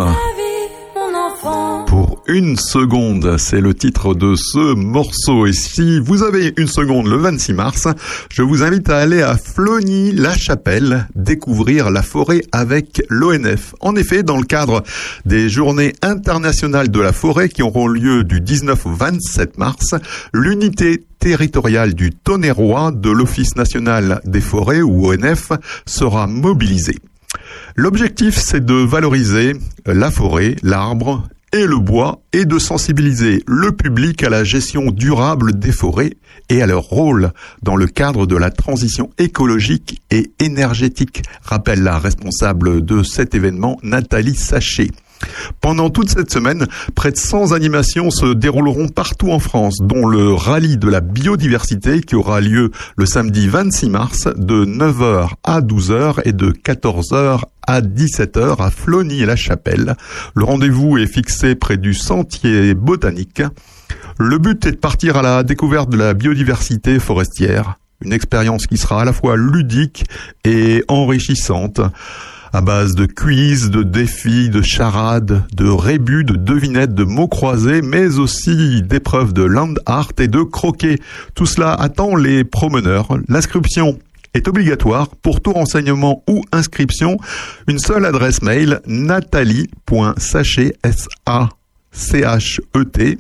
Pour 1.85 2.23
une 2.25 2.57
seconde, 2.57 3.37
c'est 3.37 3.61
le 3.61 3.75
titre 3.75 4.15
de 4.15 4.33
ce 4.33 4.73
morceau. 4.73 5.45
Et 5.45 5.53
si 5.53 5.99
vous 5.99 6.23
avez 6.23 6.51
une 6.57 6.67
seconde 6.67 7.05
le 7.05 7.17
26 7.17 7.53
mars, 7.53 7.87
je 8.31 8.41
vous 8.41 8.63
invite 8.63 8.89
à 8.89 8.97
aller 8.97 9.21
à 9.21 9.37
Flony-la-Chapelle 9.37 11.07
découvrir 11.13 11.91
la 11.91 12.01
forêt 12.01 12.41
avec 12.51 13.03
l'ONF. 13.07 13.75
En 13.81 13.95
effet, 13.95 14.23
dans 14.23 14.37
le 14.37 14.45
cadre 14.45 14.81
des 15.25 15.47
journées 15.47 15.93
internationales 16.01 16.89
de 16.89 16.99
la 16.99 17.13
forêt 17.13 17.49
qui 17.49 17.61
auront 17.61 17.87
lieu 17.87 18.23
du 18.23 18.41
19 18.41 18.83
au 18.87 18.93
27 18.93 19.59
mars, 19.59 19.93
l'unité 20.33 21.03
territoriale 21.19 21.93
du 21.93 22.09
Tonnerrois 22.09 22.91
de 22.91 23.11
l'Office 23.11 23.55
national 23.55 24.21
des 24.25 24.41
forêts 24.41 24.81
ou 24.81 25.11
ONF 25.11 25.51
sera 25.85 26.25
mobilisée. 26.25 26.97
L'objectif, 27.79 28.35
c'est 28.35 28.65
de 28.65 28.73
valoriser 28.73 29.53
la 29.85 30.09
forêt, 30.09 30.55
l'arbre 30.63 31.27
et 31.53 31.67
le 31.67 31.77
bois 31.77 32.23
et 32.33 32.45
de 32.45 32.57
sensibiliser 32.57 33.43
le 33.45 33.71
public 33.71 34.23
à 34.23 34.29
la 34.29 34.43
gestion 34.43 34.89
durable 34.89 35.59
des 35.59 35.71
forêts 35.71 36.17
et 36.49 36.63
à 36.63 36.65
leur 36.65 36.81
rôle 36.81 37.31
dans 37.61 37.75
le 37.75 37.85
cadre 37.85 38.25
de 38.25 38.35
la 38.35 38.49
transition 38.49 39.11
écologique 39.19 40.01
et 40.09 40.31
énergétique, 40.39 41.21
rappelle 41.43 41.83
la 41.83 41.99
responsable 41.99 42.83
de 42.83 43.03
cet 43.03 43.35
événement, 43.35 43.77
Nathalie 43.83 44.35
Sachet. 44.35 44.89
Pendant 45.61 45.89
toute 45.89 46.09
cette 46.09 46.31
semaine, 46.31 46.67
près 46.95 47.11
de 47.11 47.17
100 47.17 47.51
animations 47.51 48.11
se 48.11 48.33
dérouleront 48.33 48.87
partout 48.87 49.31
en 49.31 49.39
France, 49.39 49.77
dont 49.81 50.05
le 50.05 50.33
rallye 50.33 50.77
de 50.77 50.87
la 50.87 51.01
biodiversité 51.01 52.01
qui 52.01 52.15
aura 52.15 52.41
lieu 52.41 52.71
le 52.95 53.05
samedi 53.05 53.47
26 53.47 53.89
mars 53.89 54.27
de 54.35 54.65
9h 54.65 55.29
à 55.43 55.61
12h 55.61 56.21
et 56.25 56.33
de 56.33 56.51
14h 56.51 57.41
à 57.65 57.81
17h 57.81 58.61
à 58.61 58.71
Flony-la-Chapelle. 58.71 59.95
Le 60.35 60.43
rendez-vous 60.43 60.97
est 60.97 61.07
fixé 61.07 61.55
près 61.55 61.77
du 61.77 61.93
sentier 61.93 62.73
botanique. 62.73 63.41
Le 64.19 64.37
but 64.37 64.65
est 64.65 64.71
de 64.71 64.77
partir 64.77 65.17
à 65.17 65.21
la 65.21 65.43
découverte 65.43 65.89
de 65.89 65.97
la 65.97 66.13
biodiversité 66.13 66.99
forestière, 66.99 67.75
une 68.01 68.13
expérience 68.13 68.67
qui 68.67 68.77
sera 68.77 69.01
à 69.01 69.05
la 69.05 69.13
fois 69.13 69.35
ludique 69.37 70.05
et 70.43 70.83
enrichissante 70.87 71.81
à 72.53 72.61
base 72.61 72.95
de 72.95 73.05
quiz, 73.05 73.69
de 73.69 73.83
défis, 73.83 74.49
de 74.49 74.61
charades, 74.61 75.43
de 75.53 75.67
rébus, 75.67 76.23
de 76.23 76.35
devinettes, 76.35 76.93
de 76.93 77.03
mots 77.03 77.27
croisés, 77.27 77.81
mais 77.81 78.19
aussi 78.19 78.81
d'épreuves 78.81 79.33
de 79.33 79.43
land 79.43 79.73
art 79.85 80.11
et 80.19 80.27
de 80.27 80.41
croquets. 80.41 80.99
Tout 81.35 81.45
cela 81.45 81.73
attend 81.73 82.15
les 82.15 82.43
promeneurs. 82.43 83.17
L'inscription 83.27 83.97
est 84.33 84.47
obligatoire 84.47 85.09
pour 85.09 85.41
tout 85.41 85.53
renseignement 85.53 86.23
ou 86.27 86.43
inscription. 86.51 87.17
Une 87.67 87.79
seule 87.79 88.05
adresse 88.05 88.41
mail 88.41 88.81
nathalie.sachet 88.85 90.75
s 90.83 91.07
a 91.25 91.49
c 91.91 92.21
h 92.21 92.59
e 92.75 92.83
t 92.83 93.17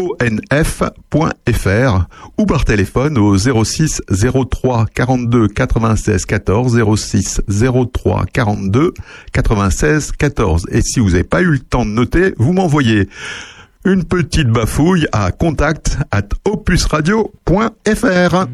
onf.fr 0.00 1.98
ou 2.38 2.46
par 2.46 2.64
téléphone 2.64 3.18
au 3.18 3.36
06 3.36 4.00
03 4.08 4.86
42 4.94 5.48
96 5.48 6.24
14 6.24 6.96
06 6.96 7.40
03 7.92 8.24
42 8.32 8.94
96 9.32 10.12
14 10.12 10.66
et 10.70 10.82
si 10.82 11.00
vous 11.00 11.10
n'avez 11.10 11.24
pas 11.24 11.42
eu 11.42 11.50
le 11.52 11.58
temps 11.58 11.84
de 11.84 11.90
noter 11.90 12.34
vous 12.38 12.52
m'envoyez 12.52 13.08
une 13.84 14.04
petite 14.04 14.48
bafouille 14.48 15.06
à 15.12 15.32
contact 15.32 15.98
at 16.10 16.28
opusradio.fr 16.44 18.46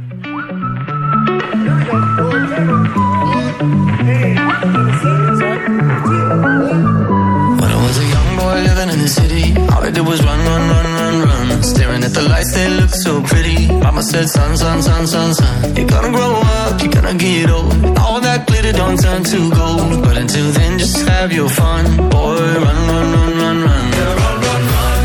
living 8.85 9.01
in 9.01 9.05
the 9.05 9.09
city. 9.09 9.53
All 9.73 9.83
I 9.83 9.91
did 9.91 10.07
was 10.07 10.23
run, 10.25 10.39
run, 10.39 10.69
run, 10.71 10.87
run, 10.95 11.29
run. 11.29 11.63
Staring 11.63 12.03
at 12.05 12.13
the 12.13 12.23
lights, 12.23 12.53
they 12.55 12.69
look 12.71 12.91
so 12.91 13.23
pretty. 13.23 13.67
Mama 13.69 14.03
said, 14.03 14.29
son, 14.29 14.57
son, 14.57 14.83
son, 14.83 15.07
son, 15.07 15.35
son. 15.35 15.77
You're 15.77 15.87
gonna 15.87 16.11
grow 16.11 16.41
up, 16.43 16.83
you're 16.83 16.93
gonna 16.93 17.15
get 17.15 17.51
old. 17.51 17.73
All 17.99 18.21
that 18.21 18.47
glitter 18.47 18.73
don't 18.73 18.99
turn 19.01 19.23
to 19.25 19.51
gold. 19.51 20.03
But 20.03 20.17
until 20.19 20.51
then, 20.53 20.79
just 20.79 21.09
have 21.09 21.33
your 21.33 21.49
fun. 21.49 21.85
Boy, 22.11 22.37
run, 22.65 22.89
run, 22.91 23.13
run, 23.15 23.33
run, 23.43 23.63
run. 23.67 23.93
Yeah, 23.99 24.15
run, 24.23 24.37
run, 24.47 24.63
run. 24.75 25.01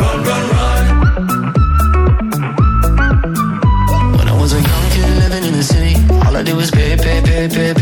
Run, 0.00 0.18
run, 0.28 0.44
run. 0.56 0.84
When 4.16 4.26
I 4.28 4.34
was 4.40 4.52
a 4.52 4.60
young 4.70 4.86
kid 4.94 5.08
living 5.22 5.44
in 5.48 5.54
the 5.60 5.66
city, 5.72 5.94
all 6.24 6.36
I 6.36 6.42
did 6.42 6.56
was 6.56 6.70
pay, 6.70 6.96
pay, 6.96 7.20
pay, 7.22 7.48
pay, 7.48 7.74
pay. 7.74 7.81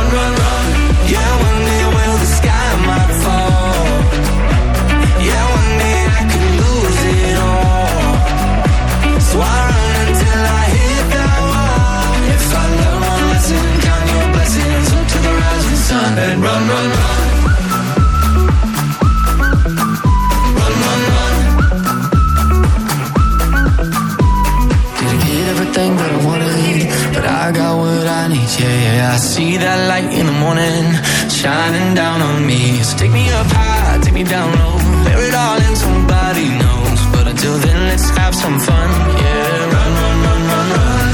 Yeah, 28.59 28.67
yeah. 28.67 29.13
I 29.13 29.17
see 29.17 29.57
that 29.57 29.79
light 29.87 30.11
in 30.19 30.25
the 30.25 30.37
morning 30.43 30.83
shining 31.29 31.95
down 31.95 32.21
on 32.21 32.45
me. 32.45 32.83
So 32.83 32.97
take 32.97 33.11
me 33.11 33.25
up 33.31 33.47
high, 33.47 33.99
take 34.03 34.13
me 34.13 34.23
down 34.23 34.49
low, 34.59 34.77
bear 35.05 35.19
it 35.27 35.33
all 35.33 35.59
in 35.67 35.75
somebody 35.75 36.47
knows. 36.61 37.01
But 37.13 37.25
until 37.31 37.57
then, 37.65 37.79
let's 37.89 38.09
have 38.19 38.35
some 38.35 38.59
fun. 38.59 38.89
Yeah, 39.23 39.73
run, 39.73 39.91
run, 40.01 40.17
run, 40.25 40.41
run, 40.51 40.67
run. 40.75 41.11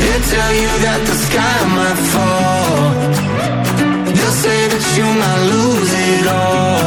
They 0.00 0.16
tell 0.32 0.52
you 0.62 0.72
that 0.86 1.00
the 1.08 1.16
sky 1.26 1.56
might 1.76 2.00
fall. 2.12 2.80
They'll 4.16 4.38
say 4.46 4.60
that 4.72 4.84
you 4.96 5.06
might 5.22 5.42
lose 5.52 5.92
it 6.08 6.26
all. 6.26 6.79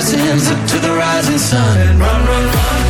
Count 0.00 0.16
my 0.16 0.30
blessings 0.30 0.50
up 0.50 0.68
to 0.68 0.78
the 0.78 0.92
rising 0.94 1.38
sun. 1.38 1.78
And 1.78 2.00
run, 2.00 2.26
run, 2.26 2.46
run. 2.46 2.89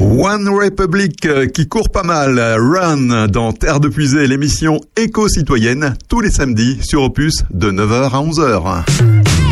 One 0.00 0.48
Republic 0.48 1.26
euh, 1.26 1.46
qui 1.46 1.66
court 1.66 1.90
pas 1.90 2.04
mal, 2.04 2.38
Run 2.38 3.26
dans 3.26 3.52
Terre 3.52 3.80
de 3.80 3.88
Puisée, 3.88 4.28
l'émission 4.28 4.80
éco-citoyenne, 4.96 5.94
tous 6.08 6.20
les 6.20 6.30
samedis 6.30 6.78
sur 6.82 7.02
Opus 7.02 7.44
de 7.50 7.72
9h 7.72 8.10
à 8.10 8.22
11h. 8.22 9.41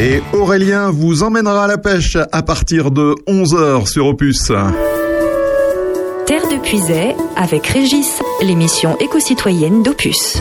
Et 0.00 0.22
Aurélien 0.32 0.92
vous 0.92 1.24
emmènera 1.24 1.64
à 1.64 1.66
la 1.66 1.76
pêche 1.76 2.16
à 2.30 2.42
partir 2.44 2.92
de 2.92 3.16
11h 3.26 3.88
sur 3.88 4.06
Opus. 4.06 4.52
Terre 6.24 6.46
de 6.48 6.62
Puisay 6.62 7.16
avec 7.34 7.66
Régis, 7.66 8.20
l'émission 8.40 8.96
éco-citoyenne 9.00 9.82
d'Opus. 9.82 10.40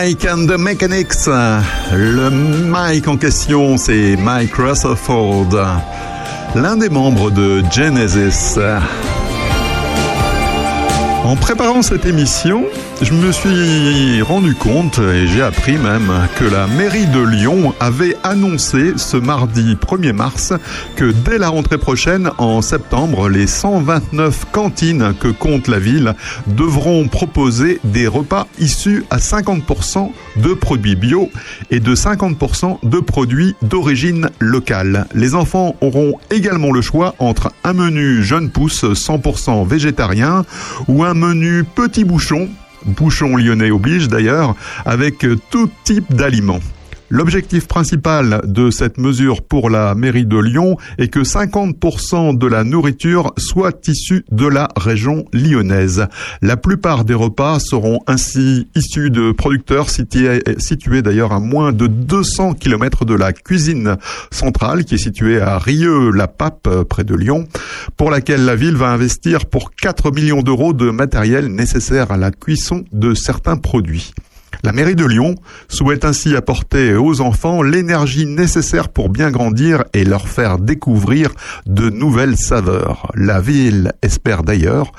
Mike 0.00 0.24
and 0.24 0.48
the 0.48 0.56
Mechanics. 0.56 1.26
Le 1.26 2.30
Mike 2.30 3.06
en 3.06 3.18
question, 3.18 3.76
c'est 3.76 4.16
Mike 4.16 4.54
Rutherford, 4.54 5.50
l'un 6.54 6.78
des 6.78 6.88
membres 6.88 7.30
de 7.30 7.62
Genesis. 7.70 8.58
En 11.22 11.36
préparant 11.36 11.82
cette 11.82 12.06
émission, 12.06 12.64
je 13.02 13.12
me 13.12 13.30
suis 13.30 14.22
rendu 14.22 14.54
compte 14.54 14.98
et 14.98 15.26
j'ai 15.26 15.42
appris 15.42 15.76
même 15.76 16.10
que 16.36 16.44
la 16.44 16.66
mairie 16.66 17.06
de 17.06 17.20
Lyon 17.20 17.74
avait 17.78 18.16
annoncé 18.24 18.94
ce 18.96 19.18
mardi 19.18 19.74
1er 19.74 20.14
mars 20.14 20.54
que 20.96 21.12
dès 21.12 21.36
la 21.36 21.50
rentrée 21.50 21.76
prochaine, 21.76 22.30
en 22.38 22.62
septembre, 22.62 23.28
les 23.28 23.46
129 23.46 24.46
cantines 24.50 25.14
que 25.20 25.28
compte 25.28 25.68
la 25.68 25.78
ville 25.78 26.14
devront 26.46 27.06
proposer 27.06 27.80
des 27.84 28.06
repas 28.06 28.46
issus 28.58 29.04
à 29.10 29.18
50% 29.18 30.10
de 30.36 30.54
produits 30.54 30.96
bio 30.96 31.30
et 31.70 31.80
de 31.80 31.94
50% 31.94 32.78
de 32.82 32.98
produits 32.98 33.54
d'origine 33.60 34.30
locale. 34.38 35.06
Les 35.14 35.34
enfants 35.34 35.76
auront 35.82 36.14
également 36.30 36.72
le 36.72 36.80
choix 36.80 37.14
entre 37.18 37.52
un 37.62 37.74
menu 37.74 38.22
jeune 38.22 38.48
pousse 38.50 38.84
100% 38.84 39.66
végétarien 39.66 40.44
ou 40.88 41.04
un 41.04 41.09
menu 41.14 41.64
petit 41.64 42.04
bouchon 42.04 42.48
Bouchon 42.86 43.36
lyonnais 43.36 43.70
oblige 43.70 44.08
d'ailleurs, 44.08 44.54
avec 44.86 45.26
tout 45.50 45.70
type 45.84 46.14
d'aliments. 46.14 46.60
L'objectif 47.12 47.66
principal 47.66 48.40
de 48.44 48.70
cette 48.70 48.96
mesure 48.96 49.42
pour 49.42 49.68
la 49.68 49.96
mairie 49.96 50.26
de 50.26 50.38
Lyon 50.38 50.76
est 50.96 51.08
que 51.08 51.20
50% 51.20 52.38
de 52.38 52.46
la 52.46 52.62
nourriture 52.62 53.32
soit 53.36 53.88
issue 53.88 54.24
de 54.30 54.46
la 54.46 54.68
région 54.76 55.24
lyonnaise. 55.32 56.06
La 56.40 56.56
plupart 56.56 57.04
des 57.04 57.14
repas 57.14 57.58
seront 57.58 57.98
ainsi 58.06 58.68
issus 58.76 59.10
de 59.10 59.32
producteurs 59.32 59.90
situés, 59.90 61.02
d'ailleurs 61.02 61.32
à 61.32 61.40
moins 61.40 61.72
de 61.72 61.88
200 61.88 62.54
km 62.54 63.04
de 63.04 63.14
la 63.14 63.32
cuisine 63.32 63.96
centrale 64.30 64.84
qui 64.84 64.94
est 64.94 64.98
située 64.98 65.40
à 65.40 65.58
Rieux-la-Pape 65.58 66.84
près 66.88 67.02
de 67.02 67.16
Lyon, 67.16 67.48
pour 67.96 68.12
laquelle 68.12 68.44
la 68.44 68.54
ville 68.54 68.76
va 68.76 68.92
investir 68.92 69.46
pour 69.46 69.72
4 69.72 70.12
millions 70.12 70.42
d'euros 70.42 70.74
de 70.74 70.90
matériel 70.90 71.48
nécessaire 71.48 72.12
à 72.12 72.16
la 72.16 72.30
cuisson 72.30 72.84
de 72.92 73.14
certains 73.14 73.56
produits. 73.56 74.12
La 74.62 74.72
mairie 74.72 74.94
de 74.94 75.04
Lyon 75.04 75.34
souhaite 75.68 76.04
ainsi 76.04 76.36
apporter 76.36 76.94
aux 76.94 77.20
enfants 77.20 77.62
l'énergie 77.62 78.26
nécessaire 78.26 78.88
pour 78.88 79.08
bien 79.08 79.30
grandir 79.30 79.84
et 79.94 80.04
leur 80.04 80.28
faire 80.28 80.58
découvrir 80.58 81.30
de 81.66 81.88
nouvelles 81.90 82.36
saveurs. 82.36 83.10
La 83.14 83.40
ville 83.40 83.92
espère 84.02 84.42
d'ailleurs 84.42 84.92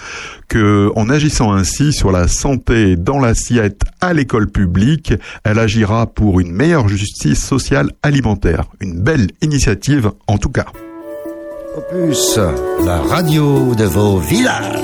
que, 0.47 0.91
en 0.95 1.09
agissant 1.09 1.53
ainsi 1.53 1.93
sur 1.93 2.11
la 2.11 2.27
santé 2.27 2.95
dans 2.95 3.19
l'assiette 3.19 3.81
à 4.01 4.13
l'école 4.13 4.49
publique, 4.49 5.13
elle 5.43 5.59
agira 5.59 6.07
pour 6.07 6.39
une 6.39 6.51
meilleure 6.51 6.87
justice 6.87 7.43
sociale 7.43 7.91
alimentaire. 8.03 8.65
Une 8.79 8.99
belle 8.99 9.27
initiative 9.41 10.11
en 10.27 10.37
tout 10.37 10.49
cas. 10.49 10.65
Opus, 11.77 12.37
la 12.83 12.97
radio 12.97 13.73
de 13.75 13.85
vos 13.85 14.17
villages. 14.17 14.81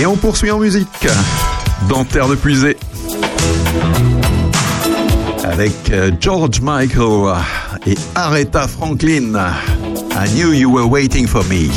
Et 0.00 0.06
on 0.06 0.16
poursuit 0.16 0.50
en 0.50 0.58
musique. 0.58 1.06
Dans 1.90 2.06
Terre 2.06 2.26
de 2.26 2.34
Puisée. 2.34 2.78
Avec 5.44 5.74
George 6.18 6.62
Michael 6.62 7.34
et 7.86 7.96
Aretha 8.14 8.66
Franklin. 8.66 9.34
I 10.12 10.26
knew 10.34 10.52
you 10.52 10.70
were 10.70 10.86
waiting 10.86 11.26
for 11.26 11.44
me. 11.44 11.68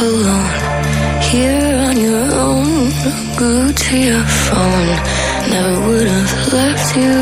Alone. 0.00 0.50
Here 1.30 1.76
on 1.88 1.96
your 1.96 2.24
own, 2.46 2.90
glued 3.36 3.76
to 3.76 3.96
your 3.98 4.24
phone. 4.44 4.88
Never 5.50 5.76
would 5.86 6.06
have 6.06 6.52
left 6.52 6.96
you 6.96 7.16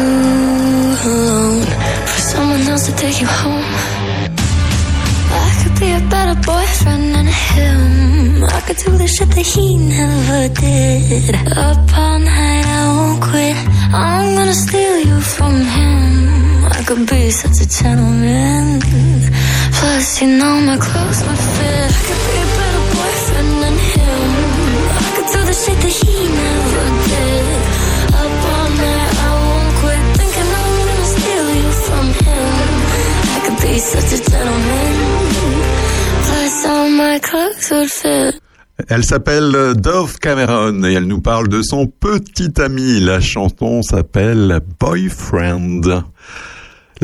alone 1.11 1.67
for 2.11 2.21
someone 2.33 2.63
else 2.73 2.87
to 2.87 2.95
take 2.97 3.21
you 3.21 3.27
home. 3.27 3.71
I 5.47 5.51
could 5.61 5.77
be 5.81 5.91
a 5.93 6.03
better 6.15 6.37
boyfriend 6.41 7.15
than 7.15 7.27
him. 7.27 8.45
I 8.45 8.61
could 8.67 8.79
do 8.79 8.91
the 9.03 9.07
shit 9.07 9.31
that 9.37 9.47
he 9.55 9.77
never 9.77 10.41
did. 10.55 11.35
Up 11.57 11.99
all 11.99 12.19
night, 12.19 12.67
I 12.81 12.83
won't 12.97 13.23
quit. 13.23 13.57
I'm 13.93 14.35
gonna 14.37 14.55
steal 14.55 14.99
you 15.09 15.21
from 15.21 15.55
him. 15.77 16.65
I 16.79 16.83
could 16.87 17.07
be 17.09 17.31
such 17.31 17.61
a 17.65 17.69
gentleman. 17.69 18.81
Plus, 19.85 20.23
you 20.23 20.29
know 20.41 20.55
my 20.63 20.79
clothes 20.79 21.21
would 21.27 21.43
fit. 21.57 21.91
I 21.93 22.03
could 22.09 22.23
be 22.29 22.37
a 22.41 22.49
better 22.59 22.85
boyfriend 22.97 23.53
than 23.63 23.77
him. 23.93 24.31
I 25.07 25.11
could 25.15 25.29
do 25.35 25.41
the 25.51 25.57
shit 25.63 25.79
that 25.85 25.95
he 26.01 26.17
never 26.43 26.85
did. 27.13 27.47
Up 28.21 28.35
all 28.55 28.71
night, 28.85 29.13
I 29.29 29.31
won't 29.45 29.73
quit. 29.81 30.03
Thinking 30.19 30.51
I'm 30.61 30.73
gonna 30.89 31.09
steal 31.15 31.47
you 31.61 31.71
from 31.87 32.07
him. 32.25 32.53
I 33.35 33.39
could 33.45 33.59
be 33.65 33.75
such 33.93 34.11
a 34.19 34.21
gentleman. 34.31 34.95
Plus, 36.27 36.57
all 36.73 36.89
my 37.03 37.19
clothes 37.29 37.67
would 37.71 37.91
fit. 38.01 38.41
Elle 38.89 39.05
s'appelle 39.05 39.75
Dove 39.77 40.19
Cameron 40.19 40.83
et 40.85 40.95
elle 40.95 41.07
nous 41.07 41.21
parle 41.21 41.49
de 41.49 41.61
son 41.61 41.87
petit 41.87 42.59
ami. 42.59 43.01
La 43.01 43.21
chanson 43.21 43.83
s'appelle 43.83 44.61
Boyfriend. 44.81 46.05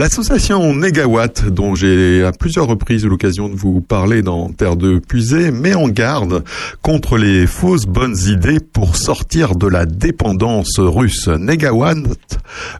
L'association 0.00 0.74
Negawatt, 0.74 1.44
dont 1.44 1.74
j'ai 1.74 2.24
à 2.24 2.32
plusieurs 2.32 2.66
reprises 2.66 3.04
eu 3.04 3.08
l'occasion 3.10 3.50
de 3.50 3.54
vous 3.54 3.82
parler 3.82 4.22
dans 4.22 4.48
Terre 4.48 4.76
de 4.76 4.98
Puisée, 4.98 5.50
met 5.50 5.74
en 5.74 5.88
garde 5.88 6.42
contre 6.80 7.18
les 7.18 7.46
fausses 7.46 7.84
bonnes 7.84 8.16
idées 8.26 8.60
pour 8.60 8.96
sortir 8.96 9.56
de 9.56 9.66
la 9.66 9.84
dépendance 9.84 10.78
russe. 10.78 11.28
Negawatt 11.28 11.98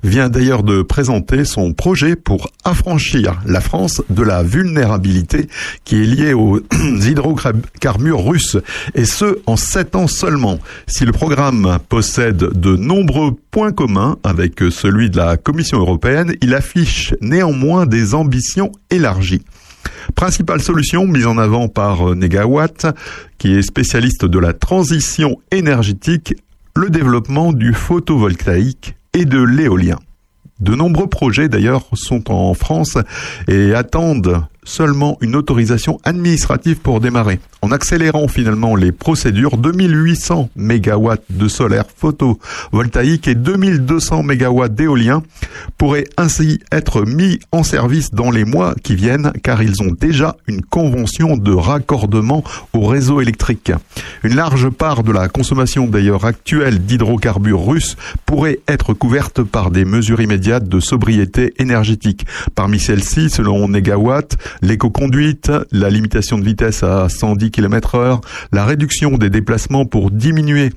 vient 0.02 0.30
d'ailleurs 0.30 0.62
de 0.62 0.80
présenter 0.80 1.44
son 1.44 1.74
projet 1.74 2.16
pour 2.16 2.48
affranchir 2.64 3.38
la 3.44 3.60
France 3.60 4.00
de 4.08 4.22
la 4.22 4.42
vulnérabilité 4.42 5.46
qui 5.84 6.00
est 6.00 6.06
liée 6.06 6.32
aux 6.32 6.60
hydrocarbures 7.06 8.24
russes, 8.24 8.56
et 8.94 9.04
ce 9.04 9.40
en 9.44 9.56
sept 9.56 9.94
ans 9.94 10.06
seulement. 10.06 10.58
Si 10.86 11.04
le 11.04 11.12
programme 11.12 11.80
possède 11.90 12.38
de 12.38 12.76
nombreux 12.76 13.32
points 13.50 13.72
communs 13.72 14.16
avec 14.22 14.60
celui 14.70 15.10
de 15.10 15.16
la 15.16 15.36
Commission 15.36 15.78
européenne, 15.78 16.34
il 16.40 16.54
affiche 16.54 17.14
néanmoins 17.20 17.86
des 17.86 18.14
ambitions 18.14 18.72
élargies. 18.90 19.42
Principale 20.14 20.60
solution 20.60 21.06
mise 21.06 21.26
en 21.26 21.38
avant 21.38 21.68
par 21.68 22.14
Negawatt, 22.14 22.86
qui 23.38 23.54
est 23.54 23.62
spécialiste 23.62 24.24
de 24.24 24.38
la 24.38 24.52
transition 24.52 25.38
énergétique, 25.50 26.34
le 26.76 26.90
développement 26.90 27.52
du 27.52 27.72
photovoltaïque 27.72 28.94
et 29.14 29.24
de 29.24 29.42
l'éolien. 29.42 29.98
De 30.60 30.74
nombreux 30.74 31.06
projets 31.06 31.48
d'ailleurs 31.48 31.86
sont 31.94 32.30
en 32.30 32.52
France 32.54 32.98
et 33.48 33.74
attendent 33.74 34.44
seulement 34.62 35.16
une 35.20 35.34
autorisation 35.34 35.98
administrative 36.04 36.76
pour 36.76 37.00
démarrer. 37.00 37.40
En 37.62 37.72
accélérant 37.72 38.26
finalement 38.26 38.74
les 38.74 38.90
procédures, 38.90 39.58
2800 39.58 40.48
MW 40.56 41.10
de 41.28 41.46
solaire 41.46 41.84
photovoltaïque 41.94 43.28
et 43.28 43.34
2200 43.34 44.22
MW 44.22 44.68
d'éolien 44.68 45.22
pourraient 45.76 46.06
ainsi 46.16 46.60
être 46.72 47.04
mis 47.04 47.38
en 47.52 47.62
service 47.62 48.12
dans 48.12 48.30
les 48.30 48.46
mois 48.46 48.74
qui 48.82 48.94
viennent 48.94 49.32
car 49.42 49.62
ils 49.62 49.82
ont 49.82 49.92
déjà 49.92 50.36
une 50.46 50.62
convention 50.62 51.36
de 51.36 51.52
raccordement 51.52 52.42
au 52.72 52.86
réseau 52.86 53.20
électrique. 53.20 53.72
Une 54.22 54.36
large 54.36 54.70
part 54.70 55.02
de 55.02 55.12
la 55.12 55.28
consommation 55.28 55.86
d'ailleurs 55.86 56.24
actuelle 56.24 56.78
d'hydrocarbures 56.78 57.66
russes 57.66 57.96
pourrait 58.24 58.60
être 58.68 58.94
couverte 58.94 59.42
par 59.42 59.70
des 59.70 59.84
mesures 59.84 60.22
immédiates 60.22 60.68
de 60.68 60.80
sobriété 60.80 61.52
énergétique. 61.58 62.26
Parmi 62.54 62.80
celles-ci, 62.80 63.28
selon 63.28 63.68
Negawatt, 63.68 64.36
l'éco-conduite, 64.62 65.52
la 65.72 65.90
limitation 65.90 66.38
de 66.38 66.44
vitesse 66.44 66.82
à 66.82 67.10
110 67.10 67.49
km 67.50 67.94
heure, 67.96 68.20
la 68.52 68.64
réduction 68.64 69.18
des 69.18 69.30
déplacements 69.30 69.84
pour 69.84 70.10
diminuer 70.10 70.70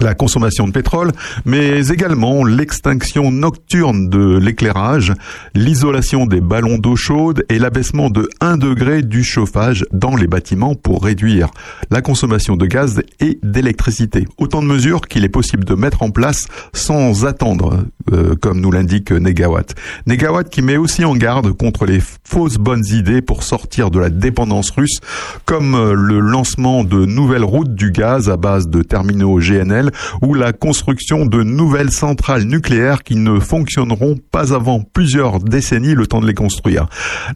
la 0.00 0.14
consommation 0.14 0.66
de 0.66 0.72
pétrole, 0.72 1.12
mais 1.44 1.88
également 1.88 2.44
l'extinction 2.44 3.30
nocturne 3.30 4.08
de 4.08 4.38
l'éclairage, 4.38 5.12
l'isolation 5.54 6.26
des 6.26 6.40
ballons 6.40 6.78
d'eau 6.78 6.96
chaude 6.96 7.44
et 7.48 7.58
l'abaissement 7.58 8.10
de 8.10 8.28
1 8.40 8.56
degré 8.56 9.02
du 9.02 9.24
chauffage 9.24 9.84
dans 9.92 10.16
les 10.16 10.26
bâtiments 10.26 10.74
pour 10.74 11.04
réduire 11.04 11.50
la 11.90 12.02
consommation 12.02 12.56
de 12.56 12.66
gaz 12.66 13.02
et 13.20 13.38
d'électricité. 13.42 14.26
Autant 14.38 14.60
de 14.60 14.66
mesures 14.66 15.00
qu'il 15.02 15.24
est 15.24 15.30
possible 15.30 15.64
de 15.64 15.74
mettre 15.74 16.02
en 16.02 16.10
place 16.10 16.46
sans 16.72 17.24
attendre, 17.24 17.84
euh, 18.12 18.34
comme 18.36 18.60
nous 18.60 18.70
l'indique 18.70 19.12
Negawatt. 19.12 19.74
Negawatt 20.06 20.48
qui 20.50 20.62
met 20.62 20.76
aussi 20.76 21.04
en 21.04 21.16
garde 21.16 21.52
contre 21.52 21.86
les 21.86 22.00
fausses 22.24 22.58
bonnes 22.58 22.84
idées 22.86 23.22
pour 23.22 23.42
sortir 23.42 23.90
de 23.90 23.98
la 23.98 24.10
dépendance 24.10 24.70
russe, 24.70 25.00
comme 25.44 25.74
euh, 25.74 25.94
le 25.94 26.18
lancement 26.18 26.84
de 26.84 27.06
nouvelles 27.06 27.44
routes 27.44 27.74
du 27.74 27.92
gaz 27.92 28.28
à 28.28 28.36
base 28.36 28.68
de 28.68 28.82
terminaux 28.82 29.38
GNL 29.38 29.85
ou 30.22 30.34
la 30.34 30.52
construction 30.52 31.26
de 31.26 31.42
nouvelles 31.42 31.92
centrales 31.92 32.44
nucléaires 32.44 33.02
qui 33.02 33.16
ne 33.16 33.38
fonctionneront 33.38 34.16
pas 34.30 34.54
avant 34.54 34.80
plusieurs 34.80 35.40
décennies 35.40 35.94
le 35.94 36.06
temps 36.06 36.20
de 36.20 36.26
les 36.26 36.34
construire. 36.34 36.86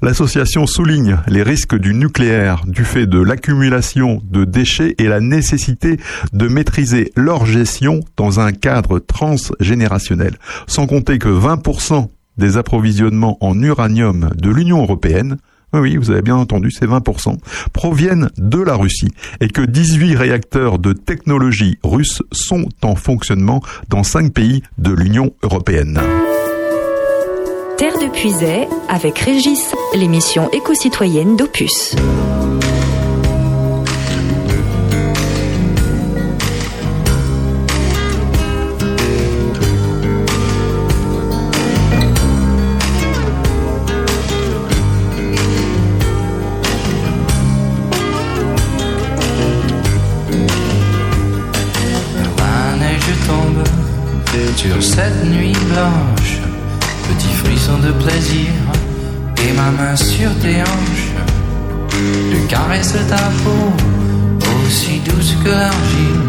L'association 0.02 0.66
souligne 0.66 1.18
les 1.26 1.42
risques 1.42 1.76
du 1.76 1.94
nucléaire 1.94 2.62
du 2.66 2.84
fait 2.84 3.06
de 3.06 3.20
l'accumulation 3.20 4.22
de 4.24 4.44
déchets 4.44 4.94
et 4.98 5.08
la 5.08 5.20
nécessité 5.20 5.98
de 6.32 6.48
maîtriser 6.48 7.12
leur 7.16 7.46
gestion 7.46 8.00
dans 8.16 8.40
un 8.40 8.52
cadre 8.52 8.98
transgénérationnel. 8.98 10.36
Sans 10.66 10.86
compter 10.86 11.18
que 11.18 11.28
20% 11.28 12.08
des 12.38 12.56
approvisionnements 12.56 13.36
en 13.40 13.60
uranium 13.62 14.30
de 14.34 14.50
l'Union 14.50 14.82
européenne 14.82 15.36
oui, 15.74 15.96
vous 15.96 16.10
avez 16.10 16.22
bien 16.22 16.36
entendu, 16.36 16.70
c'est 16.70 16.86
20%, 16.86 17.36
proviennent 17.72 18.30
de 18.38 18.60
la 18.60 18.74
Russie 18.74 19.10
et 19.40 19.48
que 19.48 19.62
18 19.62 20.16
réacteurs 20.16 20.78
de 20.78 20.92
technologie 20.92 21.78
russe 21.84 22.22
sont 22.32 22.66
en 22.82 22.96
fonctionnement 22.96 23.62
dans 23.88 24.02
5 24.02 24.32
pays 24.32 24.62
de 24.78 24.92
l'Union 24.92 25.32
européenne. 25.42 26.00
Terre 27.78 27.98
de 27.98 28.10
Puisay 28.12 28.68
avec 28.88 29.18
Régis, 29.20 29.72
l'émission 29.94 30.50
éco-citoyenne 30.50 31.36
d'Opus. 31.36 31.94
Sur 54.62 54.82
cette 54.82 55.24
nuit 55.24 55.56
blanche. 55.72 56.34
Petit 57.08 57.32
frisson 57.42 57.78
de 57.78 57.92
plaisir 57.92 58.50
et 59.42 59.52
ma 59.54 59.70
main 59.70 59.96
sur 59.96 60.30
tes 60.42 60.60
hanches. 60.60 61.12
Je 62.30 62.38
caresse 62.46 62.94
ta 63.08 63.24
peau, 63.42 63.64
aussi 64.66 65.00
douce 65.06 65.34
que 65.42 65.48
l'argile. 65.48 66.26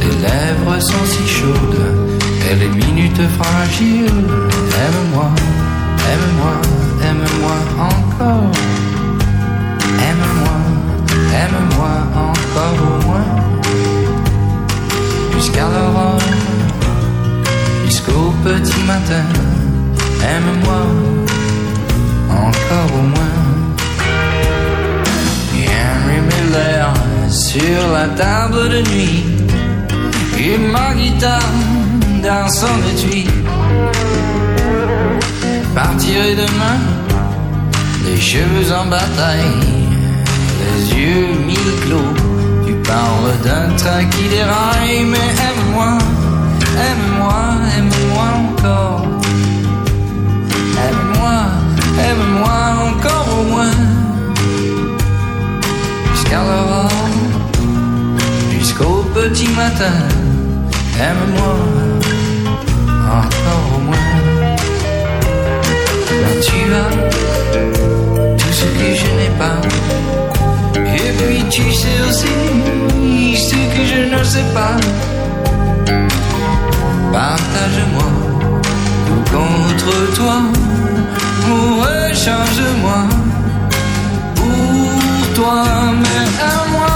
Tes 0.00 0.14
lèvres 0.26 0.78
sont 0.90 1.06
si 1.12 1.26
chaudes 1.36 1.88
et 2.50 2.56
les 2.56 2.72
minutes 2.84 3.24
fragiles. 3.38 4.24
Aime-moi, 4.84 5.30
aime-moi, 6.12 6.54
aime-moi 7.08 7.58
encore. 7.90 8.52
Aime-moi, 10.08 10.56
aime-moi 11.42 11.94
encore 12.28 12.78
au 12.86 13.06
moins 13.06 13.44
jusqu'à 15.34 15.66
l'aurore, 15.74 16.18
jusqu'au 17.84 18.32
petit 18.42 18.82
matin. 18.86 19.24
Aime-moi 20.22 20.82
encore 22.30 22.90
au 22.98 23.02
moins. 23.02 23.44
Henry 25.52 26.20
Miller 26.30 26.92
sur 27.30 27.92
la 27.92 28.08
table 28.08 28.68
de 28.68 28.80
nuit 28.90 29.24
et 30.38 30.58
ma 30.58 30.94
guitare 30.94 31.52
dans 32.22 32.48
son 32.48 32.76
étui. 32.92 33.26
Partirai 35.74 36.34
demain, 36.36 36.78
les 38.06 38.20
cheveux 38.20 38.72
en 38.72 38.86
bataille, 38.86 39.60
les 40.60 40.94
yeux 40.96 41.26
mi-clos. 41.46 42.14
Tu 42.66 42.74
parles 42.74 43.36
d'un 43.44 43.74
train 43.76 44.04
qui 44.04 44.28
déraille, 44.28 45.04
mais 45.04 45.30
aime-moi, 45.48 45.98
aime-moi, 46.88 47.42
aime-moi 47.76 48.26
encore. 48.44 49.06
Aime-moi, 50.86 51.38
aime-moi 52.08 52.58
encore 52.88 53.28
au 53.38 53.44
moins. 53.44 53.78
Jusqu'à 56.12 56.42
l'aurore, 56.42 57.04
petit 59.14 59.48
matin, 59.50 59.96
aime-moi 61.00 61.54
encore 63.20 63.66
au 63.76 63.80
moins. 63.80 64.12
Car 66.08 66.34
tu 66.42 66.58
as 66.82 68.36
tout 68.36 68.52
ce 68.52 68.64
que 68.64 68.88
je 69.00 69.08
n'ai 69.18 69.32
pas. 69.38 69.60
Et 70.74 71.12
puis 71.18 71.44
tu 71.48 71.62
sais 71.72 72.00
aussi 72.08 73.36
ce 73.36 73.54
que 73.54 73.82
je 73.86 74.16
ne 74.16 74.24
sais 74.24 74.48
pas. 74.52 74.76
Partage-moi 77.14 78.10
contre 79.30 80.14
toi. 80.16 80.38
Ou 81.48 81.84
change-moi 82.12 83.00
pour 84.34 85.34
toi, 85.36 85.62
mais 86.02 86.26
à 86.42 86.68
moi, 86.72 86.92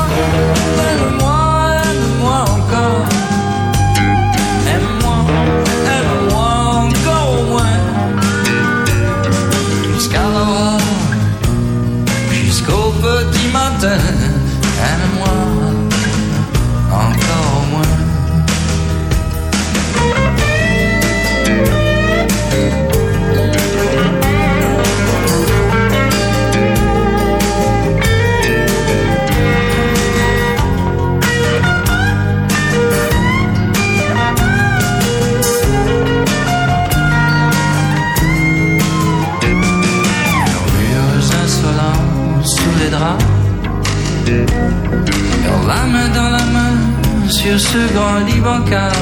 sur 47.49 47.61
ce 47.61 47.93
grand 47.95 48.19
lit 48.27 48.41
bancal. 48.41 48.93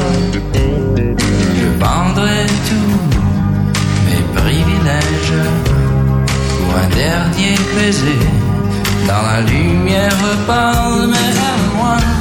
Je 1.58 1.68
vendrai 1.84 2.46
tous 2.68 3.00
mes 4.06 4.22
privilèges 4.40 5.42
pour 6.56 6.70
un 6.82 6.88
dernier 6.94 7.56
baiser. 7.74 8.22
Dans 9.08 9.22
la 9.30 9.40
lumière 9.40 10.22
parle, 10.46 11.08
mais 11.12 11.30
aime-moi, 11.50 11.96
aime-moi, 11.98 12.15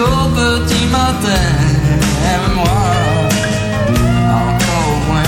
jusqu'au 0.00 0.28
petit 0.34 0.86
matin. 0.86 1.42
Aime-moi 2.32 2.64
encore 4.30 4.88
au 4.88 5.06
moins. 5.06 5.22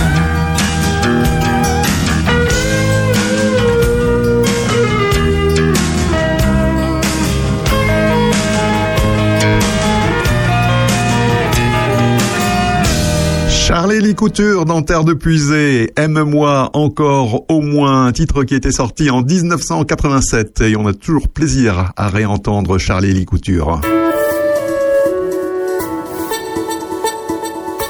Charlie 13.49 14.14
Couture 14.14 14.64
dans 14.64 14.83
Terre 14.83 15.05
de 15.05 15.14
Puisée, 15.14 15.93
Aime-moi 15.97 16.70
encore 16.75 17.45
au 17.51 17.61
moins, 17.61 18.07
un 18.07 18.12
titre 18.12 18.45
qui 18.45 18.55
était 18.55 18.73
sorti 18.73 19.11
en 19.11 19.23
1987 19.23 20.61
et 20.62 20.77
on 20.77 20.87
a 20.87 20.93
toujours 20.93 21.29
plaisir 21.29 21.93
à 21.97 22.09
réentendre 22.09 22.79
Charlie 22.79 23.25
Couture. 23.25 23.81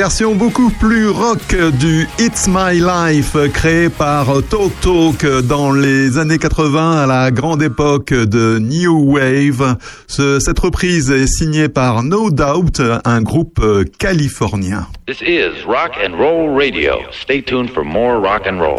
Version 0.00 0.34
beaucoup 0.34 0.70
plus 0.70 1.08
rock 1.08 1.54
du 1.78 2.08
It's 2.18 2.48
My 2.48 2.80
Life 2.80 3.36
créé 3.52 3.90
par 3.90 4.28
Talk 4.48 4.72
Talk 4.80 5.26
dans 5.44 5.72
les 5.72 6.16
années 6.16 6.38
80 6.38 7.02
à 7.02 7.06
la 7.06 7.30
grande 7.30 7.62
époque 7.62 8.14
de 8.14 8.58
New 8.58 9.12
Wave. 9.12 9.76
cette 10.08 10.58
reprise 10.58 11.10
est 11.10 11.26
signée 11.26 11.68
par 11.68 12.02
No 12.02 12.30
Doubt, 12.30 12.80
un 13.04 13.20
groupe 13.20 13.60
californien. 13.98 14.86
This 15.06 15.20
is 15.20 15.66
Rock 15.66 15.92
and 16.02 16.16
Roll 16.16 16.56
Radio. 16.56 17.00
Stay 17.10 17.42
tuned 17.42 17.68
for 17.68 17.84
more 17.84 18.18
rock 18.18 18.46
and 18.46 18.58
roll. 18.58 18.78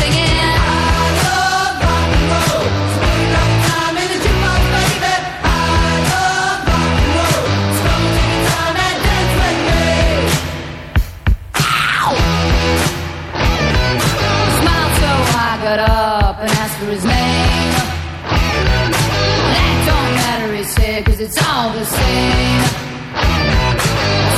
Got 15.71 15.89
up 15.89 16.35
and 16.41 16.51
asked 16.51 16.77
for 16.79 16.87
his 16.87 17.05
name. 17.05 17.71
That 19.51 19.71
don't 19.87 20.11
matter, 20.19 20.51
he 20.53 20.65
said, 20.65 21.05
cause 21.05 21.21
it's 21.21 21.39
all 21.47 21.71
the 21.71 21.85
same. 21.85 22.63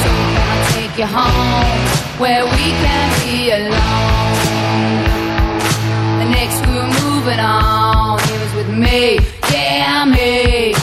So 0.04 0.10
can 0.30 0.46
I 0.54 0.62
take 0.78 0.94
you 1.02 1.10
home 1.10 2.22
where 2.22 2.46
we 2.46 2.66
can 2.86 3.10
be 3.26 3.50
alone? 3.50 4.54
Next 6.30 6.62
we 6.68 6.74
were 6.78 6.94
moving 7.02 7.40
on, 7.40 8.20
he 8.30 8.34
was 8.38 8.54
with 8.54 8.70
me, 8.70 9.18
yeah, 9.52 10.06
me. 10.06 10.76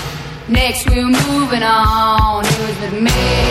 Next 0.49 0.91
we 0.91 1.05
were 1.05 1.15
moving 1.31 1.63
on, 1.63 2.45
he 2.45 2.59
was 2.67 2.77
with 2.81 2.95
me, 3.07 3.50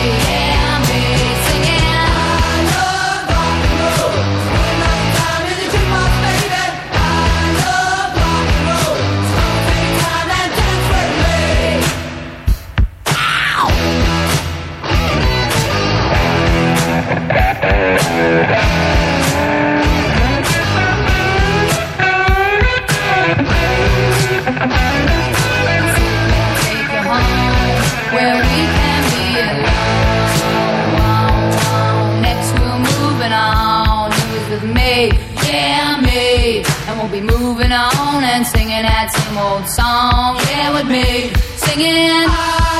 we'll 37.10 37.20
be 37.20 37.26
moving 37.26 37.72
on 37.72 38.24
and 38.24 38.46
singing 38.46 38.82
that 38.82 39.10
same 39.12 39.38
old 39.38 39.66
song, 39.68 40.36
yeah, 40.50 40.72
with 40.72 40.86
me. 40.86 41.32
Singing. 41.56 42.26
I 42.28 42.79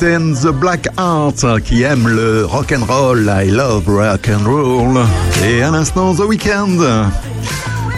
And 0.00 0.34
the 0.34 0.52
Black 0.52 0.86
Hearts 0.96 1.60
qui 1.64 1.82
aiment 1.82 2.06
le 2.06 2.44
rock 2.44 2.72
and 2.72 2.84
roll. 2.84 3.28
I 3.28 3.50
love 3.50 3.88
rock 3.88 4.28
and 4.28 4.48
roll. 4.48 4.96
Et 5.44 5.60
à 5.60 5.72
l'instant 5.72 6.14
The 6.14 6.20
Weeknd, 6.20 6.78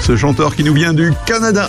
ce 0.00 0.16
chanteur 0.16 0.56
qui 0.56 0.64
nous 0.64 0.72
vient 0.72 0.94
du 0.94 1.12
Canada. 1.26 1.68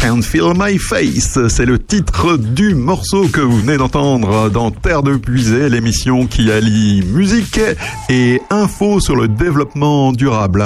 Can't 0.00 0.22
Feel 0.22 0.52
My 0.56 0.78
Face, 0.78 1.38
c'est 1.48 1.64
le 1.64 1.78
titre 1.78 2.36
du 2.36 2.74
morceau 2.74 3.28
que 3.28 3.40
vous 3.40 3.58
venez 3.60 3.76
d'entendre 3.76 4.50
dans 4.50 4.72
Terre 4.72 5.02
de 5.02 5.16
Puisée, 5.16 5.68
l'émission 5.68 6.26
qui 6.26 6.50
allie 6.50 7.02
musique 7.02 7.60
et 8.08 8.40
info 8.50 8.98
sur 8.98 9.14
le 9.14 9.28
développement 9.28 10.12
durable. 10.12 10.64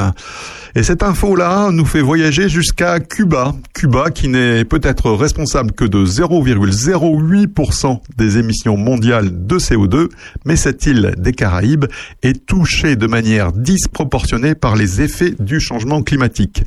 Et 0.74 0.82
cette 0.82 1.02
info-là 1.02 1.68
nous 1.70 1.84
fait 1.84 2.00
voyager 2.00 2.48
jusqu'à 2.48 2.98
Cuba. 2.98 3.54
Cuba 3.82 4.10
qui 4.10 4.28
n'est 4.28 4.64
peut-être 4.64 5.10
responsable 5.10 5.72
que 5.72 5.84
de 5.84 6.06
0,08% 6.06 7.98
des 8.16 8.38
émissions 8.38 8.76
mondiales 8.76 9.44
de 9.44 9.58
CO2, 9.58 10.08
mais 10.44 10.54
cette 10.54 10.86
île 10.86 11.16
des 11.18 11.32
Caraïbes 11.32 11.86
est 12.22 12.46
touchée 12.46 12.94
de 12.94 13.08
manière 13.08 13.50
disproportionnée 13.50 14.54
par 14.54 14.76
les 14.76 15.02
effets 15.02 15.34
du 15.36 15.58
changement 15.58 16.04
climatique. 16.04 16.62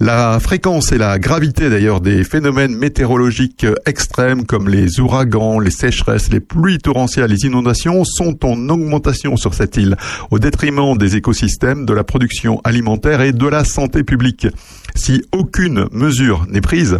La 0.00 0.40
fréquence 0.40 0.90
et 0.90 0.98
la 0.98 1.20
gravité 1.20 1.70
d'ailleurs 1.70 2.00
des 2.00 2.24
phénomènes 2.24 2.74
météorologiques 2.74 3.64
extrêmes 3.86 4.44
comme 4.44 4.68
les 4.68 4.98
ouragans, 4.98 5.60
les 5.60 5.70
sécheresses, 5.70 6.32
les 6.32 6.40
pluies 6.40 6.78
torrentielles, 6.78 7.30
les 7.30 7.46
inondations 7.46 8.02
sont 8.02 8.44
en 8.44 8.68
augmentation 8.70 9.36
sur 9.36 9.54
cette 9.54 9.76
île 9.76 9.96
au 10.32 10.40
détriment 10.40 10.98
des 10.98 11.14
écosystèmes, 11.14 11.86
de 11.86 11.92
la 11.92 12.02
production 12.02 12.60
alimentaire 12.64 13.20
et 13.20 13.30
de 13.30 13.46
la 13.46 13.62
santé 13.62 14.02
publique. 14.02 14.48
Si 14.96 15.22
aucune 15.30 15.86
mesure 15.92 16.46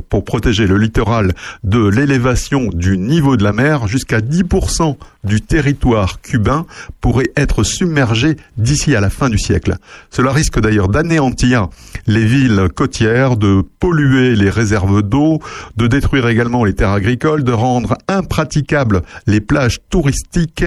pour 0.09 0.25
protéger 0.25 0.67
le 0.67 0.77
littoral 0.77 1.33
de 1.65 1.87
l'élévation 1.87 2.69
du 2.73 2.99
niveau 2.99 3.37
de 3.37 3.45
la 3.45 3.53
mer, 3.53 3.87
jusqu'à 3.87 4.21
10% 4.21 4.97
du 5.25 5.41
territoire 5.41 6.21
cubain 6.21 6.67
pourrait 7.01 7.31
être 7.37 7.63
submergé 7.63 8.37
d'ici 8.57 8.95
à 8.95 9.01
la 9.01 9.11
fin 9.11 9.29
du 9.29 9.39
siècle. 9.39 9.77
Cela 10.11 10.33
risque 10.33 10.61
d'ailleurs 10.61 10.89
d'anéantir 10.89 11.69
les 12.07 12.25
villes 12.25 12.69
côtières, 12.75 13.37
de 13.37 13.63
polluer 13.81 14.37
les 14.37 14.51
réserves 14.51 15.03
d'eau, 15.03 15.41
de 15.77 15.87
détruire 15.87 16.29
également 16.29 16.65
les 16.65 16.75
terres 16.75 16.91
agricoles, 16.91 17.45
de 17.45 17.53
rendre 17.53 17.97
impraticables 18.09 19.03
les 19.27 19.41
plages 19.41 19.79
touristiques 19.91 20.65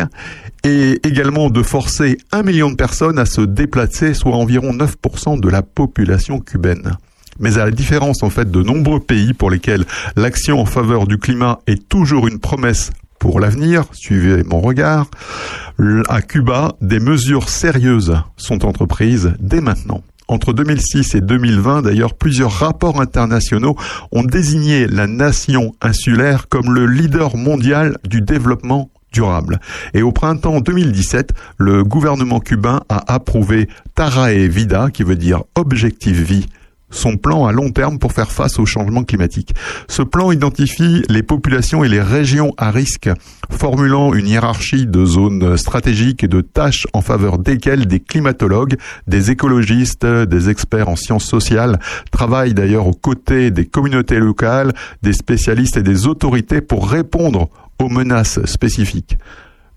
et 0.64 1.00
également 1.08 1.50
de 1.50 1.64
forcer 1.64 2.18
un 2.32 2.44
million 2.44 2.70
de 2.70 2.76
personnes 2.76 3.20
à 3.20 3.26
se 3.26 3.42
déplacer, 3.42 4.14
soit 4.14 4.36
environ 4.36 4.74
9% 4.74 5.40
de 5.40 5.50
la 5.50 5.62
population 5.62 6.40
cubaine. 6.40 6.98
Mais 7.40 7.58
à 7.58 7.66
la 7.66 7.72
différence 7.72 8.24
en 8.24 8.30
fait 8.30 8.50
de 8.50 8.62
nombreux 8.62 9.00
pays 9.00 9.34
pour 9.34 9.50
lesquels 9.50 9.86
l'action 10.16 10.60
en 10.60 10.66
faveur 10.66 11.08
du 11.08 11.18
climat 11.18 11.60
est 11.68 11.88
toujours 11.88 12.28
une 12.28 12.40
promesse 12.40 12.92
pour 13.20 13.42
l'avenir, 13.42 13.84
suivez 13.92 14.44
mon 14.44 14.62
regard, 14.62 15.08
à 16.08 16.22
Cuba, 16.22 16.76
des 16.82 17.00
mesures 17.00 17.50
sérieuses 17.50 18.16
sont 18.38 18.66
entreprises 18.66 19.34
dès 19.40 19.62
maintenant. 19.62 20.02
Entre 20.30 20.54
2006 20.54 21.16
et 21.16 21.22
2020, 21.22 21.82
d'ailleurs, 21.82 22.14
plusieurs 22.14 22.52
rapports 22.52 23.02
internationaux 23.02 23.76
ont 24.12 24.24
désigné 24.24 24.88
la 24.88 25.08
nation 25.08 25.74
insulaire 25.82 26.48
comme 26.48 26.74
le 26.74 26.86
leader 26.86 27.36
mondial 27.36 27.98
du 28.08 28.22
développement 28.22 28.90
durable. 29.12 29.60
Et 29.94 30.04
au 30.04 30.12
printemps 30.12 30.62
2017, 30.62 31.34
le 31.58 31.84
gouvernement 31.84 32.40
cubain 32.40 32.82
a 32.90 33.12
approuvé 33.12 33.68
Tarae 33.96 34.48
Vida, 34.48 34.90
qui 34.94 35.04
veut 35.04 35.16
dire 35.16 35.44
objectif 35.56 36.16
vie, 36.16 36.46
son 36.90 37.18
plan 37.18 37.46
à 37.46 37.52
long 37.52 37.72
terme 37.72 38.00
pour 38.00 38.14
faire 38.14 38.32
face 38.32 38.60
au 38.60 38.66
changement 38.66 39.04
climatique. 39.04 39.54
Ce 39.88 40.02
plan 40.02 40.32
identifie 40.32 41.04
les 41.10 41.24
populations 41.24 41.84
et 41.84 41.90
les 41.90 42.02
régions 42.02 42.54
à 42.58 42.72
risque, 42.72 43.10
formulant 43.50 44.14
une 44.14 44.28
hiérarchie 44.28 44.86
de 44.86 45.06
zones 45.06 45.58
stratégiques 45.58 46.24
et 46.24 46.28
de 46.28 46.42
tâches 46.42 46.88
en 46.94 47.02
faveur 47.02 47.38
desquelles 47.38 47.88
des 47.88 48.00
climatologues, 48.00 48.78
des 49.08 49.32
écologistes, 49.32 50.06
des 50.06 50.50
experts 50.50 50.90
en 50.90 50.96
sciences 50.96 51.26
sociales 51.26 51.80
travaillent 52.12 52.54
d'ailleurs 52.54 52.88
aux 52.88 52.94
côtés 52.94 53.52
des 53.52 53.66
communautés 53.66 54.20
locales, 54.20 54.74
des 55.02 55.14
spécialistes 55.14 55.78
et 55.78 55.84
des 55.84 56.08
autorités 56.08 56.62
pour 56.62 56.90
répondre 56.90 57.50
aux 57.80 57.90
menaces 57.90 58.44
spécifiques 58.46 59.18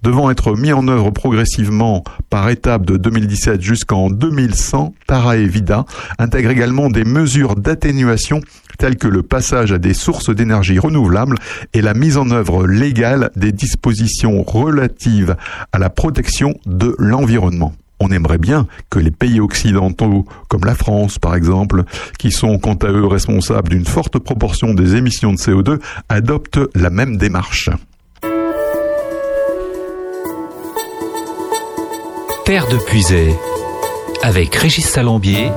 devant 0.02 0.30
être 0.30 0.56
mis 0.56 0.72
en 0.72 0.88
œuvre 0.88 1.10
progressivement 1.10 2.02
par 2.30 2.48
étapes 2.48 2.84
de 2.84 2.96
2017 2.96 3.60
jusqu'en 3.60 4.10
2100, 4.10 4.94
Tara 5.06 5.36
Vida 5.36 5.84
intègre 6.18 6.50
également 6.50 6.90
des 6.90 7.04
mesures 7.04 7.56
d'atténuation 7.56 8.40
telles 8.78 8.96
que 8.96 9.08
le 9.08 9.22
passage 9.22 9.72
à 9.72 9.78
des 9.78 9.94
sources 9.94 10.34
d'énergie 10.34 10.78
renouvelables 10.78 11.36
et 11.72 11.82
la 11.82 11.94
mise 11.94 12.16
en 12.16 12.30
œuvre 12.30 12.66
légale 12.66 13.30
des 13.36 13.52
dispositions 13.52 14.42
relatives 14.42 15.36
à 15.72 15.78
la 15.78 15.90
protection 15.90 16.54
de 16.66 16.94
l'environnement. 16.98 17.74
On 18.00 18.10
aimerait 18.10 18.38
bien 18.38 18.66
que 18.90 18.98
les 18.98 19.12
pays 19.12 19.38
occidentaux, 19.38 20.26
comme 20.48 20.64
la 20.64 20.74
France 20.74 21.20
par 21.20 21.36
exemple, 21.36 21.84
qui 22.18 22.32
sont 22.32 22.58
quant 22.58 22.74
à 22.74 22.90
eux 22.90 23.06
responsables 23.06 23.68
d'une 23.68 23.86
forte 23.86 24.18
proportion 24.18 24.74
des 24.74 24.96
émissions 24.96 25.32
de 25.32 25.38
CO2, 25.38 25.80
adoptent 26.08 26.58
la 26.74 26.90
même 26.90 27.16
démarche. 27.16 27.70
Terre 32.52 32.68
de 32.68 32.76
Puisay, 32.76 33.34
avec 34.20 34.54
Régis 34.54 34.86
Salambier, 34.86 35.50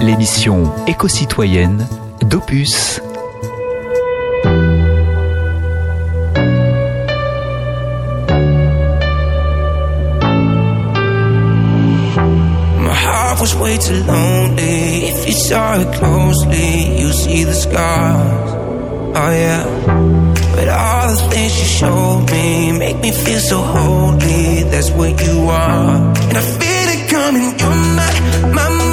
l'émission 0.00 0.70
éco-citoyenne 0.86 1.88
d'Opus. 2.20 3.00
was 13.40 13.54
way 13.56 13.76
too 13.78 14.02
lonely. 14.04 15.08
If 15.08 15.26
you 15.26 15.32
saw 15.32 15.80
it 15.80 15.92
closely, 15.98 17.00
you 17.00 17.12
see 17.12 17.44
the 17.44 17.54
scars. 17.54 18.52
Oh 19.16 19.30
yeah. 19.30 20.13
All 20.76 21.08
the 21.08 21.16
things 21.30 21.52
you 21.60 21.66
showed 21.80 22.30
me 22.32 22.72
make 22.78 22.98
me 22.98 23.10
feel 23.12 23.38
so 23.38 23.58
holy. 23.60 24.64
That's 24.70 24.90
what 24.90 25.12
you 25.26 25.48
are. 25.48 25.96
And 26.28 26.36
I 26.36 26.44
feel 26.60 26.88
it 26.94 27.02
coming. 27.10 27.58
You're 27.60 27.78
my, 27.98 28.10
my, 28.56 28.83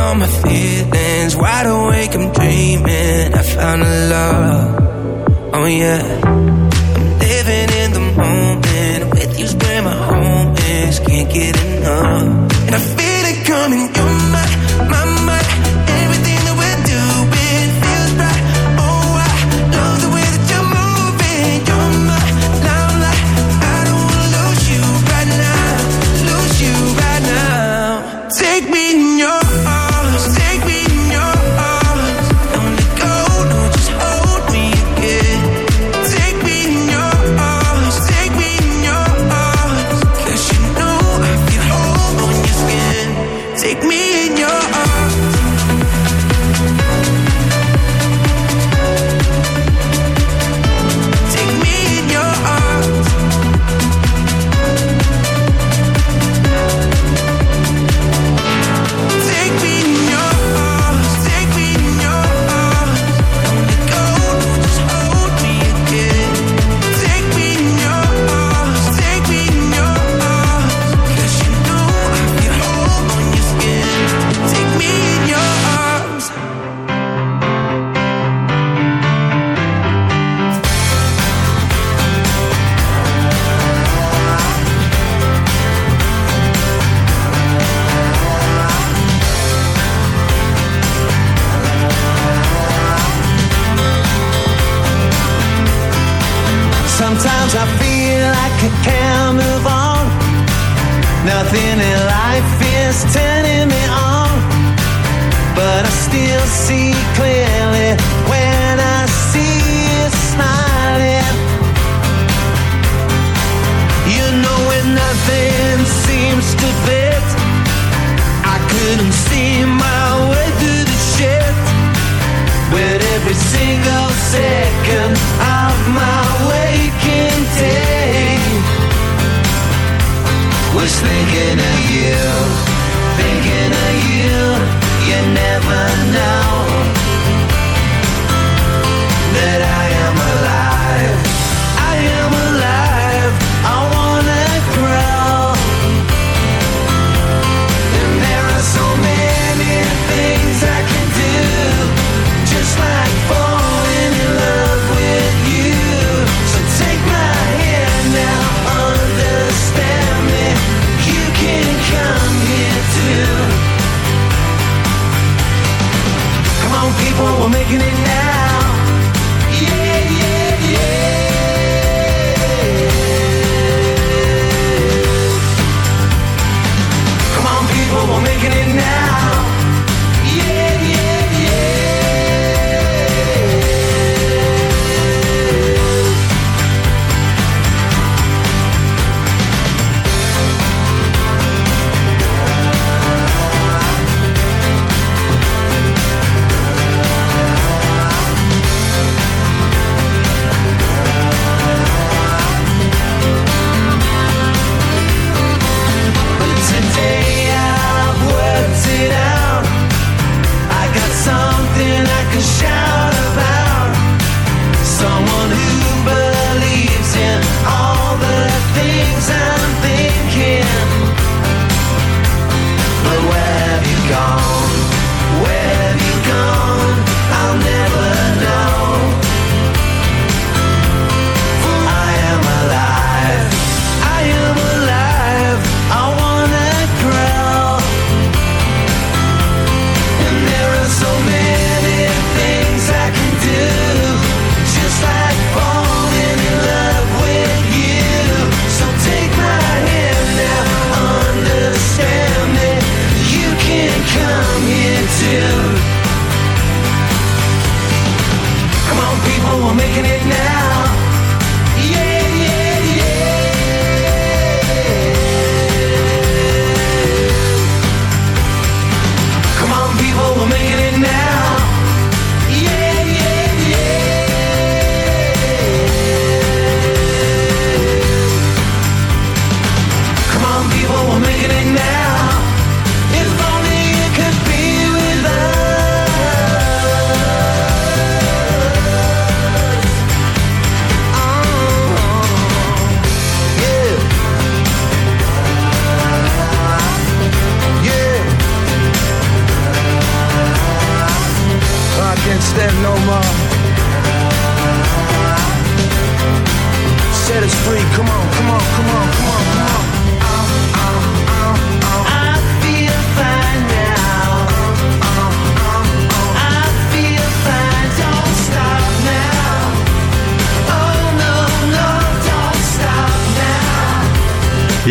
all 0.00 0.14
my 0.14 0.26
feelings. 0.26 1.36
Wide 1.36 1.66
awake, 1.66 2.14
I'm 2.14 2.32
dreaming. 2.32 3.34
I 3.40 3.42
found 3.54 3.82
a 3.82 3.92
love. 4.14 5.54
Oh 5.54 5.66
yeah. 5.66 6.02
I'm 6.24 7.18
living 7.24 7.70
in 7.82 7.88
the 7.98 8.04
moment. 8.24 9.00
With 9.12 9.38
you's 9.38 9.54
where 9.54 9.82
my 9.82 9.96
home 10.10 10.54
is. 10.78 10.98
Can't 11.00 11.30
get 11.32 11.54
enough. 11.66 12.22
And 12.66 12.74
I 12.74 12.80
feel 12.96 13.24
it 13.32 13.38
coming. 13.46 13.99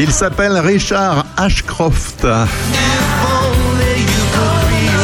Il 0.02 0.14
s'appelle 0.14 0.58
Richard 0.58 1.26
Ashcroft. 1.36 2.26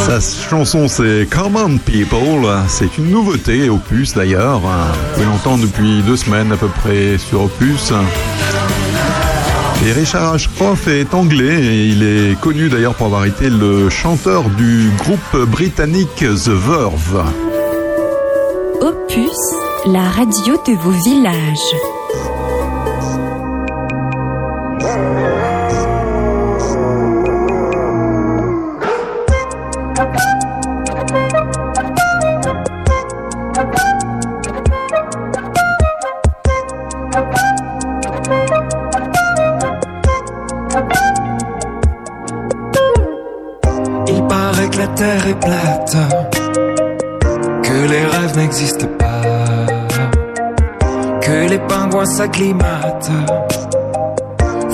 Sa 0.07 0.21
chanson, 0.21 0.87
c'est 0.87 1.27
Common 1.29 1.79
People. 1.79 2.47
C'est 2.69 2.97
une 2.97 3.09
nouveauté, 3.09 3.69
Opus 3.69 4.13
d'ailleurs. 4.13 4.61
Vous 4.61 5.13
pouvez 5.13 5.25
l'entendre 5.25 5.63
depuis 5.63 6.01
deux 6.03 6.15
semaines 6.15 6.49
à 6.53 6.55
peu 6.55 6.69
près 6.69 7.17
sur 7.17 7.43
Opus. 7.43 7.91
Et 9.85 9.91
Richard 9.91 10.35
Ashcroft 10.35 10.87
est 10.87 11.13
anglais 11.13 11.61
et 11.61 11.87
il 11.87 12.01
est 12.01 12.39
connu 12.39 12.69
d'ailleurs 12.69 12.95
pour 12.95 13.07
avoir 13.07 13.25
été 13.25 13.49
le 13.49 13.89
chanteur 13.89 14.43
du 14.43 14.91
groupe 14.97 15.45
britannique 15.45 16.19
The 16.19 16.51
Verve. 16.51 17.25
Opus, 18.79 19.35
la 19.87 20.07
radio 20.07 20.55
de 20.65 20.71
vos 20.81 20.91
villages. 20.91 21.94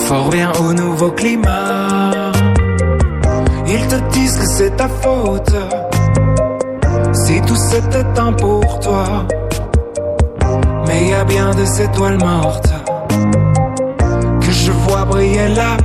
Fort 0.07 0.29
bien 0.29 0.51
au 0.61 0.73
nouveau 0.73 1.11
climat. 1.11 2.31
Ils 3.67 3.87
te 3.87 3.95
disent 4.13 4.37
que 4.37 4.45
c'est 4.45 4.75
ta 4.77 4.87
faute. 4.87 5.53
Si 7.13 7.41
tout 7.41 7.55
c'était 7.55 8.19
un 8.19 8.31
pour 8.33 8.79
toi. 8.79 9.05
Mais 10.87 11.09
y 11.09 11.13
a 11.13 11.25
bien 11.25 11.51
des 11.51 11.81
étoiles 11.81 12.19
mortes 12.19 12.73
que 14.39 14.51
je 14.51 14.71
vois 14.71 15.05
briller 15.05 15.49
là 15.49 15.77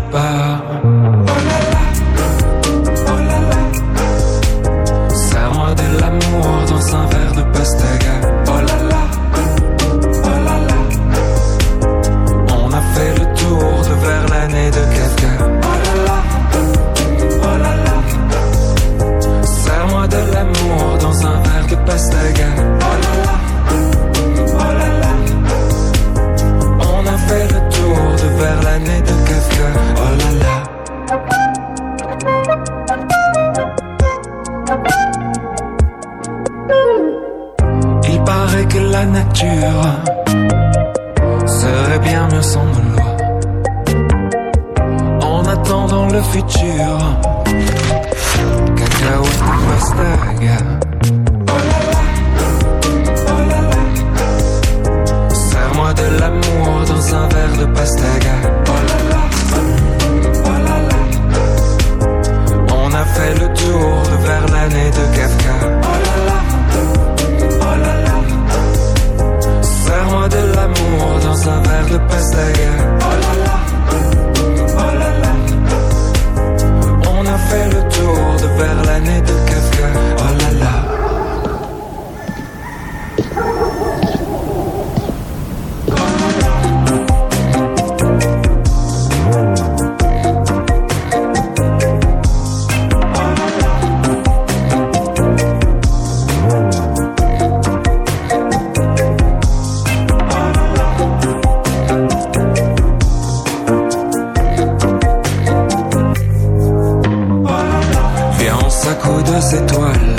deux 109.22 109.54
étoiles. 109.54 110.16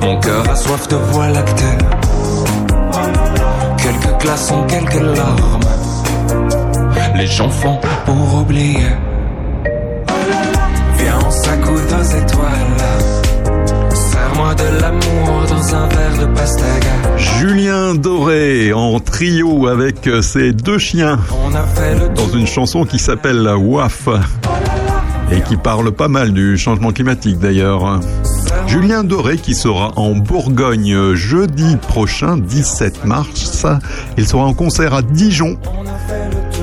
Mon 0.00 0.18
cœur 0.20 0.48
a 0.50 0.56
soif 0.56 0.88
de 0.88 0.96
voie 0.96 1.28
lactée. 1.28 1.78
Quelques 3.78 4.22
glaçons, 4.22 4.64
quelques 4.68 5.02
larmes. 5.16 5.60
Les 7.16 7.26
gens 7.26 7.50
font 7.50 7.78
pour 8.04 8.40
oublier. 8.40 8.88
Viens, 10.98 11.18
on 11.26 11.30
s'accoude 11.30 11.82
deux 11.88 12.16
étoiles. 12.16 12.76
Serre-moi 13.90 14.54
de 14.54 14.80
l'amour 14.80 15.44
dans 15.48 15.74
un 15.74 15.88
verre 15.88 16.18
de 16.20 16.34
pastaga. 16.34 16.90
Julien 17.16 17.94
Doré 17.94 18.72
en 18.72 18.98
trio 19.00 19.66
avec 19.66 20.08
ses 20.22 20.52
deux 20.52 20.78
chiens 20.78 21.18
On 21.44 21.54
a 21.54 21.62
fait 21.62 21.94
le 21.94 22.08
dans 22.14 22.28
une 22.28 22.46
chanson 22.46 22.84
qui 22.84 22.98
s'appelle 22.98 23.48
WAF 23.56 24.08
et 25.32 25.40
qui 25.42 25.56
parle 25.56 25.92
pas 25.92 26.08
mal 26.08 26.32
du 26.32 26.58
changement 26.58 26.92
climatique 26.92 27.38
d'ailleurs. 27.38 28.00
Julien 28.66 29.04
Doré 29.04 29.36
qui 29.38 29.54
sera 29.54 29.92
en 29.96 30.14
Bourgogne 30.14 31.14
jeudi 31.14 31.76
prochain 31.76 32.36
17 32.36 33.04
mars. 33.04 33.66
Il 34.16 34.26
sera 34.26 34.44
en 34.44 34.54
concert 34.54 34.94
à 34.94 35.02
Dijon. 35.02 35.58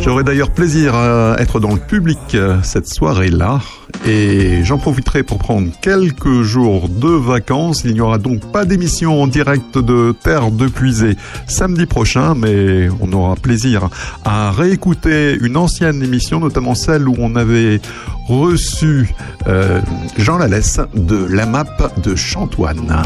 J'aurai 0.02 0.24
d'ailleurs 0.24 0.52
plaisir 0.52 0.96
à 0.96 1.36
être 1.40 1.60
dans 1.60 1.74
le 1.74 1.80
public 1.80 2.18
euh, 2.34 2.58
cette 2.64 2.88
soirée-là 2.88 3.60
et 4.08 4.64
j'en 4.64 4.78
profiterai 4.78 5.24
pour 5.24 5.40
prendre 5.40 5.70
quelques 5.82 6.42
jours 6.42 6.88
de 6.90 7.10
vacances. 7.10 7.84
Il 7.84 7.94
n'y 7.94 8.02
aura 8.02 8.18
donc 8.18 8.52
pas 8.52 8.66
d'émission 8.66 9.22
en 9.22 9.28
direct 9.28 9.78
de 9.78 10.16
Terre 10.24 10.52
de 10.52 10.68
Puisée 10.68 11.18
samedi 11.48 11.86
prochain, 11.86 12.34
mais 12.34 12.88
on 13.02 13.12
aura 13.12 13.36
plaisir 13.36 13.90
à 14.24 14.52
réécouter 14.52 15.38
une 15.42 15.58
ancienne 15.58 16.02
émission, 16.02 16.40
notamment 16.40 16.76
celle 16.76 17.08
où 17.08 17.16
on 17.20 17.36
avait 17.36 17.82
reçu 18.28 19.14
euh, 19.48 19.82
Jean 20.18 20.38
Lalesse 20.38 20.80
de 20.96 21.26
la 21.26 21.46
map 21.46 21.66
de 22.02 22.16
Chantoine. 22.16 23.04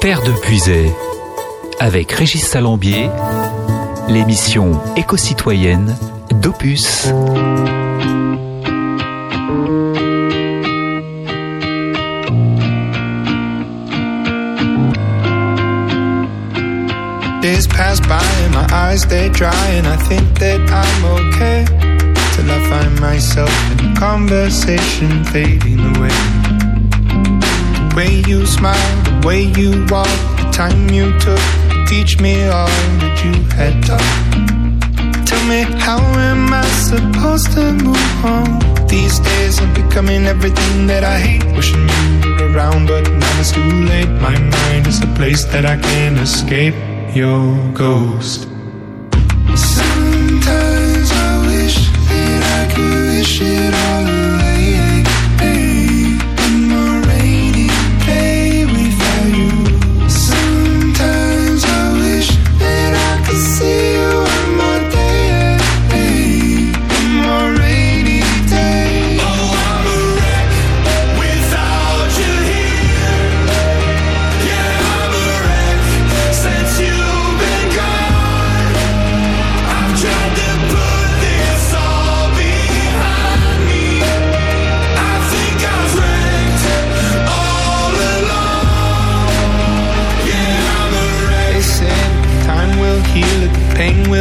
Terre 0.00 0.22
de 0.22 0.32
Puisée, 0.40 0.92
avec 1.80 2.12
Régis 2.12 2.44
Salambier, 2.44 3.08
l'émission 4.08 4.80
éco-citoyenne 4.96 5.96
d'Opus. 6.42 7.08
Days 17.40 17.66
pass 17.68 18.00
by 18.00 18.20
and 18.44 18.54
my 18.54 18.66
eyes 18.72 19.06
they 19.06 19.28
dry 19.30 19.52
and 19.76 19.86
I 19.86 19.96
think 20.08 20.38
that 20.40 20.60
I'm 20.70 21.04
okay 21.04 21.64
till 22.34 22.50
I 22.50 22.58
find 22.68 23.00
myself 23.00 23.50
in 23.80 23.94
conversation 23.94 25.24
fading 25.24 25.80
away. 25.96 26.08
The 27.08 27.94
way 27.96 28.22
you 28.26 28.44
smile, 28.44 29.02
the 29.04 29.26
way 29.26 29.42
you 29.56 29.86
walk, 29.88 30.08
the 30.36 30.50
time 30.52 30.90
you 30.90 31.16
took 31.20 31.38
to 31.38 31.67
teach 31.88 32.20
me 32.20 32.44
all 32.48 32.68
that 33.00 33.16
you 33.24 33.32
had 33.56 33.74
taught. 33.82 35.26
Tell 35.26 35.44
me 35.48 35.62
how 35.80 35.98
am 36.30 36.52
I 36.52 36.66
supposed 36.90 37.52
to 37.52 37.72
move 37.72 38.24
on? 38.24 38.46
These 38.86 39.18
days 39.20 39.58
I'm 39.58 39.72
becoming 39.72 40.26
everything 40.26 40.86
that 40.86 41.02
I 41.02 41.18
hate. 41.18 41.44
Wishing 41.56 41.88
you 41.88 42.36
were 42.36 42.52
around, 42.52 42.88
but 42.88 43.10
now 43.10 43.40
it's 43.40 43.52
too 43.52 43.72
late. 43.92 44.10
My 44.20 44.36
mind 44.38 44.86
is 44.86 45.02
a 45.02 45.06
place 45.18 45.44
that 45.46 45.64
I 45.64 45.76
can't 45.78 46.18
escape 46.18 46.74
your 47.16 47.56
ghost. 47.72 48.42
Sometimes 49.56 51.08
I 51.26 51.30
wish 51.48 51.78
that 52.10 52.40
I 52.58 52.74
could 52.74 53.16
wish 53.16 53.40
it 53.40 53.74
all 53.74 54.07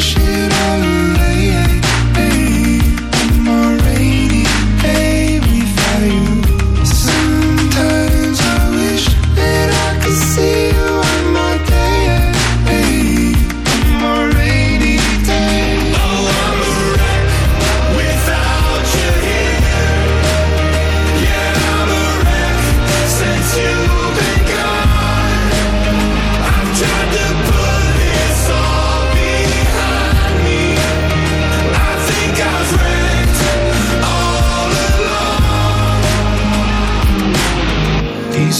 是 0.00 0.43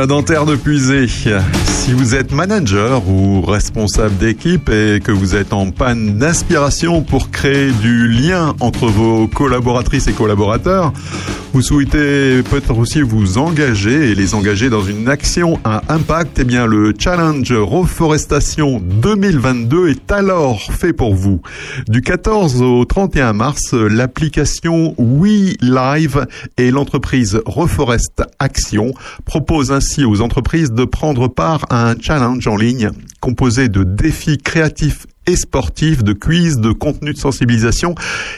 Attaque 0.00 0.08
dans 0.08 0.22
Terre 0.22 0.46
de 0.46 0.56
Puisée. 0.56 1.06
Si 1.08 1.92
vous 1.92 2.14
êtes 2.14 2.32
manager 2.32 3.06
ou 3.08 3.42
responsable 3.42 4.16
d'équipe 4.16 4.70
et 4.70 5.00
que 5.00 5.12
vous 5.12 5.36
êtes 5.36 5.52
en 5.52 5.70
panne 5.70 6.16
d'inspiration 6.16 7.02
pour 7.02 7.30
créer 7.30 7.70
du 7.72 8.08
lien 8.08 8.54
entre 8.60 8.86
vos 8.86 9.26
collaboratrices 9.26 10.06
et 10.06 10.12
collaborateurs, 10.12 10.92
vous 11.52 11.62
souhaitez 11.62 12.42
peut-être 12.44 12.78
aussi 12.78 13.02
vous 13.02 13.38
engager 13.38 14.10
et 14.10 14.14
les 14.14 14.34
engager 14.34 14.70
dans 14.70 14.82
une 14.82 15.08
action 15.08 15.58
à 15.64 15.82
impact, 15.92 16.38
eh 16.38 16.44
bien 16.44 16.66
le 16.66 16.94
challenge 16.96 17.52
reforestation 17.52 18.80
2022 18.80 19.88
est 19.88 20.12
alors 20.12 20.60
fait 20.60 20.92
pour 20.92 21.14
vous. 21.14 21.40
Du 21.88 22.02
14 22.02 22.62
au 22.62 22.84
31 22.84 23.32
mars, 23.32 23.72
l'application 23.72 24.94
We 24.98 25.56
Live 25.60 26.26
et 26.56 26.70
l'entreprise 26.70 27.40
Reforest 27.46 28.22
Action 28.38 28.92
proposent 29.24 29.72
ainsi 29.72 30.04
aux 30.04 30.20
entreprises 30.20 30.72
de 30.72 30.84
prendre 30.84 31.26
part 31.28 31.66
à 31.70 31.90
un 31.90 31.98
challenge 31.98 32.46
en 32.46 32.56
ligne 32.56 32.90
composé 33.20 33.68
de 33.68 33.82
défis 33.82 34.38
créatifs 34.38 35.06
et 35.26 35.36
sportifs, 35.36 36.02
de 36.02 36.12
quiz, 36.12 36.58
de 36.58 36.72
contenus 36.72 37.14
de 37.14 37.20
sensibilisation 37.20 37.94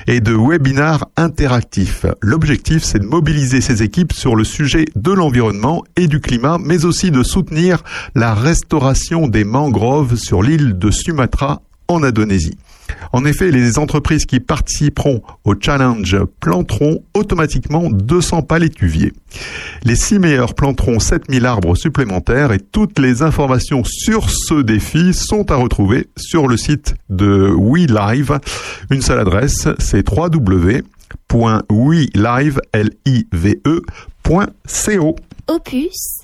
et 0.07 0.21
de 0.21 0.35
webinars 0.35 1.07
interactifs. 1.17 2.07
L'objectif, 2.21 2.83
c'est 2.83 2.99
de 2.99 3.07
mobiliser 3.07 3.61
ces 3.61 3.83
équipes 3.83 4.13
sur 4.13 4.37
le 4.37 4.45
sujet 4.45 4.85
de 4.95 5.13
l'environnement 5.13 5.85
et 5.97 6.07
du 6.07 6.21
climat, 6.21 6.59
mais 6.59 6.85
aussi 6.85 7.11
de 7.11 7.23
soutenir 7.23 7.83
la 8.15 8.35
restauration 8.35 9.29
des 9.29 9.45
mangroves 9.45 10.17
sur 10.17 10.43
l'île 10.43 10.79
de 10.79 10.91
Sumatra 10.91 11.63
en 11.89 12.03
Indonésie. 12.03 12.57
En 13.13 13.25
effet, 13.25 13.51
les 13.51 13.79
entreprises 13.79 14.25
qui 14.27 14.41
participeront 14.41 15.23
au 15.45 15.55
challenge 15.59 16.17
planteront 16.41 17.03
automatiquement 17.15 17.91
200 17.91 18.43
palétuviers. 18.43 19.13
Les 19.85 19.97
six 19.97 20.19
meilleurs 20.19 20.55
planteront 20.55 20.99
7000 20.99 21.47
arbres 21.47 21.75
supplémentaires 21.75 22.53
et 22.53 22.59
toutes 22.59 22.99
les 22.99 23.23
informations 23.23 23.83
sur 23.85 24.29
ce 24.31 24.63
défi 24.63 25.15
sont 25.15 25.51
à 25.51 25.57
retrouver 25.57 26.09
sur 26.17 26.49
le 26.49 26.57
site 26.57 26.95
de 27.11 27.55
WeLive. 27.57 28.39
Une 28.91 29.03
seule 29.03 29.21
adresse, 29.21 29.69
c'est 29.79 30.09
www.welive.co. 30.09 30.77
Opus, 35.49 36.19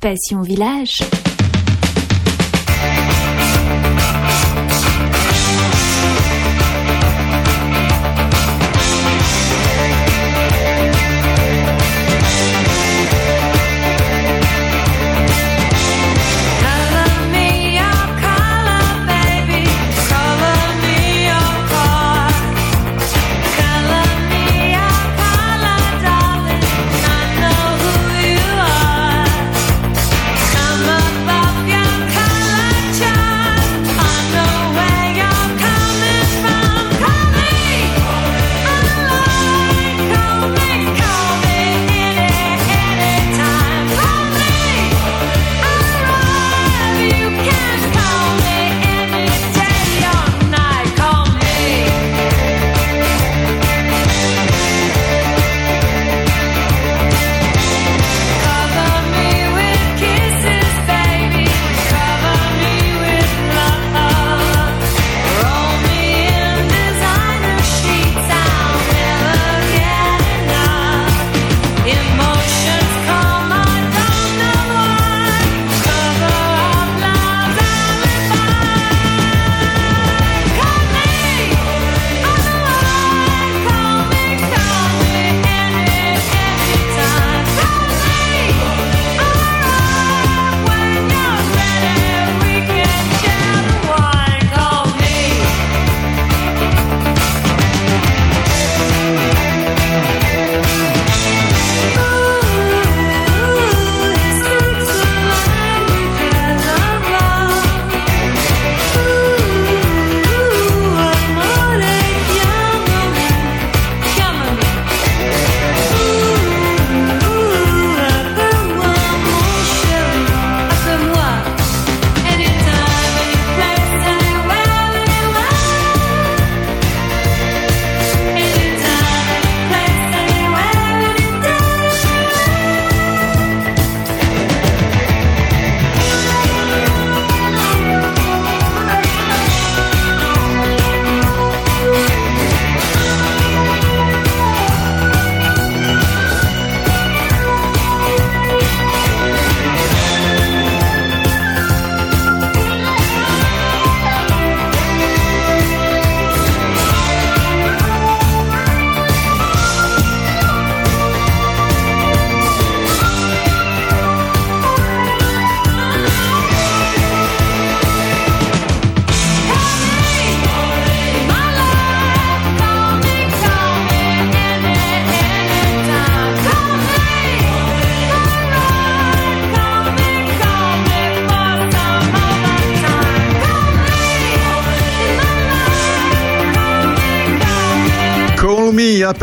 Passion 0.00 0.42
Village. 0.42 1.02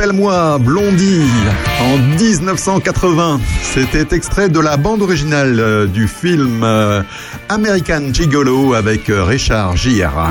Appelle-moi 0.05 0.59
Blondie 0.59 1.23
en 1.81 1.97
1980. 1.97 3.39
C'était 3.63 4.15
extrait 4.15 4.49
de 4.49 4.59
la 4.59 4.77
bande 4.77 5.01
originale 5.01 5.59
euh, 5.59 5.87
du 5.87 6.07
film 6.07 6.61
euh, 6.63 7.01
American 7.49 8.13
Gigolo 8.13 8.75
avec 8.75 9.09
euh, 9.09 9.23
Richard 9.23 9.75
Gere. 9.75 10.29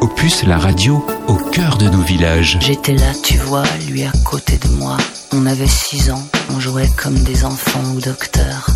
Opus, 0.00 0.44
la 0.44 0.58
radio 0.58 1.04
au 1.26 1.34
cœur 1.34 1.78
de 1.78 1.88
nos 1.88 2.02
villages. 2.02 2.58
J'étais 2.60 2.94
là, 2.94 3.12
tu 3.24 3.38
vois, 3.38 3.64
lui 3.90 4.04
à 4.04 4.12
côté 4.24 4.56
de 4.58 4.68
moi. 4.68 4.98
On 5.32 5.46
avait 5.46 5.66
six 5.66 6.12
ans, 6.12 6.24
on 6.54 6.60
jouait 6.60 6.90
comme 6.96 7.18
des 7.18 7.44
enfants 7.44 7.92
au 7.96 8.00
docteur. 8.00 8.68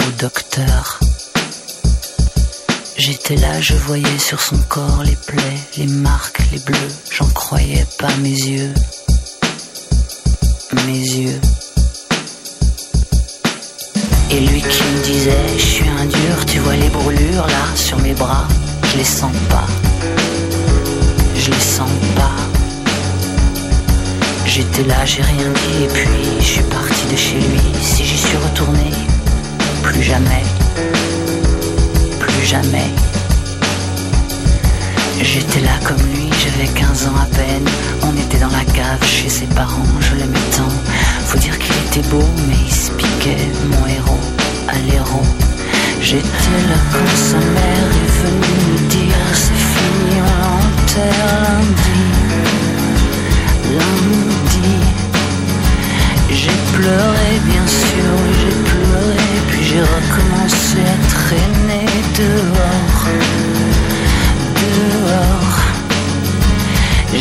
Au 0.00 0.20
docteur. 0.20 1.01
J'étais 3.04 3.34
là, 3.34 3.60
je 3.60 3.74
voyais 3.74 4.18
sur 4.20 4.40
son 4.40 4.56
corps 4.68 5.02
les 5.04 5.16
plaies, 5.26 5.58
les 5.76 5.88
marques, 5.88 6.40
les 6.52 6.60
bleus. 6.60 6.94
J'en 7.10 7.26
croyais 7.26 7.84
pas 7.98 8.14
mes 8.22 8.28
yeux. 8.28 8.72
Mes 10.86 11.00
yeux. 11.00 11.40
Et 14.30 14.38
lui 14.38 14.60
qui 14.60 14.82
me 14.84 15.02
disait, 15.02 15.48
je 15.58 15.64
suis 15.64 15.88
un 15.88 16.04
dur, 16.04 16.46
tu 16.46 16.60
vois 16.60 16.76
les 16.76 16.90
brûlures 16.90 17.48
là 17.48 17.66
sur 17.74 17.98
mes 17.98 18.14
bras, 18.14 18.46
je 18.92 18.98
les 18.98 19.04
sens 19.04 19.34
pas. 19.50 19.66
Je 21.34 21.50
les 21.50 21.58
sens 21.58 21.90
pas. 22.14 22.36
J'étais 24.46 24.84
là, 24.84 25.04
j'ai 25.04 25.22
rien 25.22 25.50
dit 25.50 25.84
et 25.86 25.88
puis 25.88 26.38
je 26.38 26.44
suis 26.44 26.62
parti 26.62 27.06
de 27.10 27.16
chez 27.16 27.40
lui. 27.40 27.82
Si 27.82 28.04
j'y 28.04 28.16
suis 28.16 28.36
retourné, 28.36 28.92
plus 29.82 30.04
jamais. 30.04 30.44
Jamais. 32.52 32.90
J'étais 35.22 35.60
là 35.60 35.70
comme 35.86 35.96
lui, 36.12 36.28
j'avais 36.38 36.68
15 36.68 37.06
ans 37.06 37.16
à 37.16 37.24
peine. 37.34 37.64
On 38.02 38.14
était 38.14 38.36
dans 38.36 38.50
la 38.50 38.64
cave 38.74 39.02
chez 39.06 39.30
ses 39.30 39.46
parents, 39.46 39.88
je 40.00 40.16
l'aimais 40.16 40.46
tant. 40.54 40.68
Faut 41.24 41.38
dire 41.38 41.58
qu'il 41.58 41.74
était 41.86 42.06
beau, 42.10 42.22
mais 42.46 42.56
il 42.66 42.74
se 42.74 42.90
piquait, 42.90 43.48
mon 43.70 43.86
héros, 43.86 44.20
à 44.68 44.74
l'héros. 44.86 45.26
J'étais 46.02 46.58
là 46.68 46.78
quand 46.92 47.16
sa 47.16 47.38
mère 47.38 47.90
est 48.04 48.12
venue 48.20 48.60
me 48.68 48.78
dire 48.90 49.24
c'est 49.32 49.64
fini, 49.72 50.20
on 50.20 50.34
l'enterre 50.44 51.32
lundi. 51.56 52.02
Lundi. 53.78 54.74
J'ai 56.28 56.58
pleuré, 56.76 57.30
bien 57.46 57.66
sûr, 57.66 58.12
j'ai 58.40 58.56
pleuré, 58.70 59.24
puis 59.48 59.64
j'ai 59.64 59.80
recommencé 59.80 60.80
à 60.80 61.08
traîner 61.08 61.61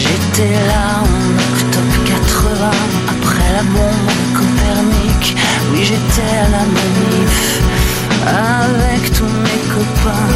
J'étais 0.03 0.53
là 0.67 1.03
en 1.03 1.13
octobre 1.53 1.97
80, 2.05 2.71
après 3.13 3.49
la 3.53 3.63
bombe 3.63 4.07
de 4.09 4.37
Copernic. 4.37 5.37
Oui, 5.71 5.83
j'étais 5.83 6.31
à 6.45 6.49
la 6.49 6.63
manif 6.75 7.61
avec 8.25 9.13
tous 9.13 9.33
mes 9.45 9.61
copains. 9.73 10.33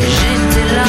J'étais 0.00 0.68
là, 0.74 0.88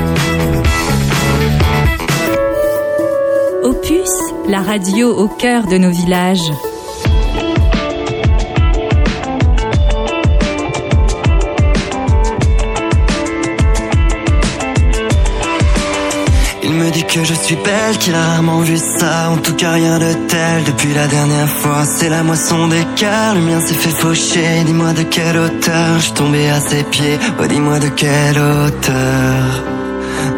La 4.47 4.61
radio 4.61 5.09
au 5.17 5.27
cœur 5.27 5.65
de 5.65 5.77
nos 5.77 5.89
villages. 5.89 6.51
Il 16.63 16.73
me 16.73 16.91
dit 16.91 17.03
que 17.03 17.23
je 17.23 17.33
suis 17.33 17.55
belle, 17.55 17.97
qu'il 17.99 18.13
a 18.13 18.23
rarement 18.23 18.59
vu 18.59 18.77
ça, 18.77 19.31
en 19.31 19.37
tout 19.37 19.55
cas 19.55 19.71
rien 19.71 19.99
de 19.99 20.13
tel 20.27 20.63
depuis 20.65 20.93
la 20.93 21.07
dernière 21.07 21.49
fois. 21.49 21.83
C'est 21.85 22.09
la 22.09 22.23
moisson 22.23 22.67
des 22.67 22.85
cœurs, 22.95 23.35
le 23.35 23.41
mien 23.41 23.59
s'est 23.59 23.73
fait 23.73 23.89
faucher. 23.89 24.63
Dis-moi 24.65 24.93
de 24.93 25.03
quelle 25.03 25.37
hauteur 25.37 25.95
je 25.97 26.03
suis 26.03 26.13
tombé 26.13 26.49
à 26.49 26.59
ses 26.59 26.83
pieds. 26.83 27.17
Oh, 27.41 27.47
dis-moi 27.47 27.79
de 27.79 27.89
quelle 27.89 28.37
hauteur, 28.37 29.63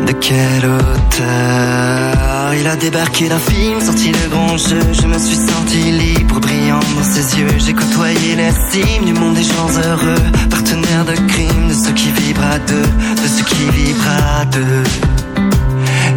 de 0.07 0.11
quelle 0.13 0.65
hauteur. 0.65 2.32
Il 2.59 2.67
a 2.67 2.75
débarqué 2.75 3.29
d'un 3.29 3.39
film, 3.39 3.81
sorti 3.81 4.11
de 4.11 4.29
grand 4.29 4.57
jeu. 4.57 4.81
Je 4.93 5.07
me 5.07 5.17
suis 5.17 5.35
senti 5.35 5.91
libre, 5.91 6.39
brillant 6.39 6.79
dans 6.95 7.03
ses 7.03 7.39
yeux. 7.39 7.47
J'ai 7.57 7.73
côtoyé 7.73 8.35
les 8.35 8.51
cimes 8.71 9.05
du 9.05 9.13
monde 9.13 9.35
des 9.35 9.43
gens 9.43 9.69
heureux, 9.85 10.23
partenaires 10.49 11.05
de 11.05 11.15
crime, 11.27 11.67
de 11.69 11.73
ceux 11.73 11.93
qui 11.93 12.11
vibrent 12.11 12.43
à 12.43 12.59
deux, 12.59 12.89
de 13.21 13.27
ceux 13.27 13.43
qui 13.43 13.69
vibrent 13.71 14.09
à 14.39 14.45
deux 14.45 14.83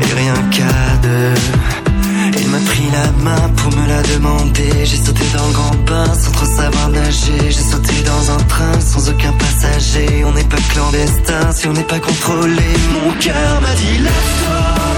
et 0.02 0.14
rien 0.14 0.34
qu'à 0.50 0.96
deux. 1.02 1.34
Il 2.38 2.48
m'a 2.48 2.58
pris 2.58 2.88
la 2.92 3.10
main 3.24 3.48
pour 3.56 3.72
me 3.76 3.86
la 3.88 4.02
demander. 4.02 4.84
J'ai 4.84 4.96
sauté 4.96 5.24
dans 5.36 5.46
le 5.46 5.52
grand 5.52 5.76
bain 5.86 6.14
sans 6.14 6.32
trop 6.32 6.46
savoir 6.46 6.88
nager. 6.90 7.50
J'ai 7.50 7.62
sauté 7.62 7.94
dans 8.04 8.32
un 8.32 8.42
train 8.44 8.80
sans 8.80 9.08
aucun 9.08 9.32
passager. 9.32 10.24
On 10.24 10.32
n'est 10.32 10.44
pas 10.44 10.60
clandestin 10.72 11.52
si 11.52 11.66
on 11.66 11.72
n'est 11.72 11.84
pas 11.84 11.98
contrôlé. 11.98 12.68
Mon 12.92 13.12
cœur 13.20 13.60
m'a 13.62 13.74
dit 13.74 13.98
lève-toi. 13.98 14.95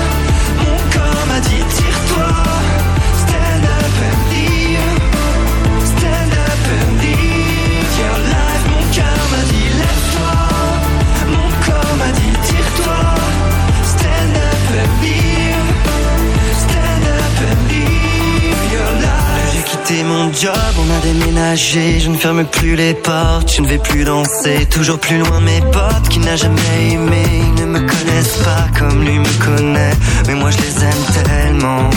Je 21.60 22.09
ne 22.09 22.16
ferme 22.16 22.44
plus 22.44 22.77
les 22.77 22.94
portes, 22.94 23.52
je 23.52 23.62
ne 23.62 23.66
vais 23.66 23.78
plus 23.78 24.05
danser. 24.05 24.66
Toujours 24.70 24.98
plus 24.98 25.19
loin 25.19 25.40
mes 25.40 25.60
potes 25.60 26.09
qui 26.09 26.19
n'a 26.19 26.36
jamais 26.36 26.93
aimé. 26.93 27.24
Me 27.69 27.81
connaissent 27.81 28.39
pas 28.39 28.66
comme 28.78 29.05
lui 29.05 29.19
me 29.19 29.45
connaît. 29.45 29.93
Mais 30.27 30.35
moi 30.35 30.51
je 30.51 30.57
les 30.57 30.85
aime 30.85 31.05
tellement. 31.23 31.90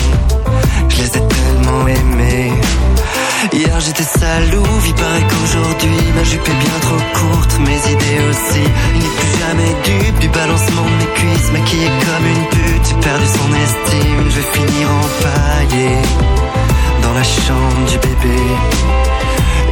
Je 0.90 0.98
les 0.98 1.08
ai 1.08 1.22
tellement 1.36 1.88
aimés. 1.88 2.52
Hier 3.54 3.80
j'étais 3.80 4.04
salou, 4.04 4.66
il 4.86 4.94
paraît 4.96 5.26
qu'aujourd'hui 5.30 6.12
ma 6.16 6.24
jupe 6.26 6.46
est 6.46 6.60
bien 6.66 6.80
trop 6.82 7.02
courte, 7.14 7.58
mes 7.60 7.92
idées 7.94 8.22
aussi. 8.30 8.64
Il 8.96 9.00
n'est 9.00 9.16
plus 9.20 9.34
jamais 9.40 9.74
dupe 9.86 10.20
du 10.20 10.28
balancement 10.28 10.84
de 10.84 11.06
mes 11.06 11.12
cuisses, 11.16 11.52
maquillée 11.54 11.92
comme 12.06 12.26
une 12.28 12.46
pute, 12.50 13.02
perdu 13.02 13.26
son 13.26 13.50
estime, 13.64 14.30
je 14.30 14.36
vais 14.36 14.50
finir 14.52 14.88
empaillé 14.92 15.90
dans 17.02 17.14
la 17.14 17.24
chambre 17.24 17.86
du 17.90 17.98
bébé. 17.98 19.01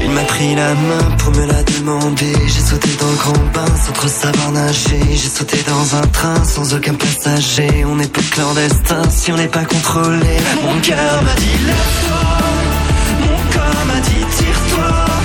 Il 0.02 0.12
m'a 0.12 0.24
pris 0.24 0.56
la 0.56 0.74
main 0.74 1.16
pour 1.18 1.34
me 1.34 1.46
la 1.46 1.64
demander. 1.64 2.34
J'ai 2.48 2.62
sauté 2.62 2.90
dans 3.00 3.10
le 3.10 3.18
grand 3.18 3.44
bain 3.54 3.76
sans 3.86 3.92
trop 3.92 4.08
savoir 4.08 4.52
nager. 4.52 5.00
J'ai 5.12 5.30
sauté 5.30 5.58
dans 5.68 5.96
un 5.96 6.08
train 6.08 6.44
sans 6.44 6.74
aucun 6.74 6.94
passager. 6.94 7.86
On 7.86 7.96
n'est 7.96 8.08
plus 8.08 8.24
clandestin 8.30 9.04
si 9.10 9.32
on 9.32 9.38
n'est 9.38 9.48
pas 9.48 9.66
contrôlé. 9.66 10.38
Mon 10.64 10.80
cœur 10.82 11.24
m'a 11.24 11.34
dit 11.36 11.58
lève-toi. 11.66 12.28
Mon 13.22 13.38
corps 13.54 13.86
m'a 13.88 14.00
dit 14.02 14.26
tire-toi. 14.38 15.19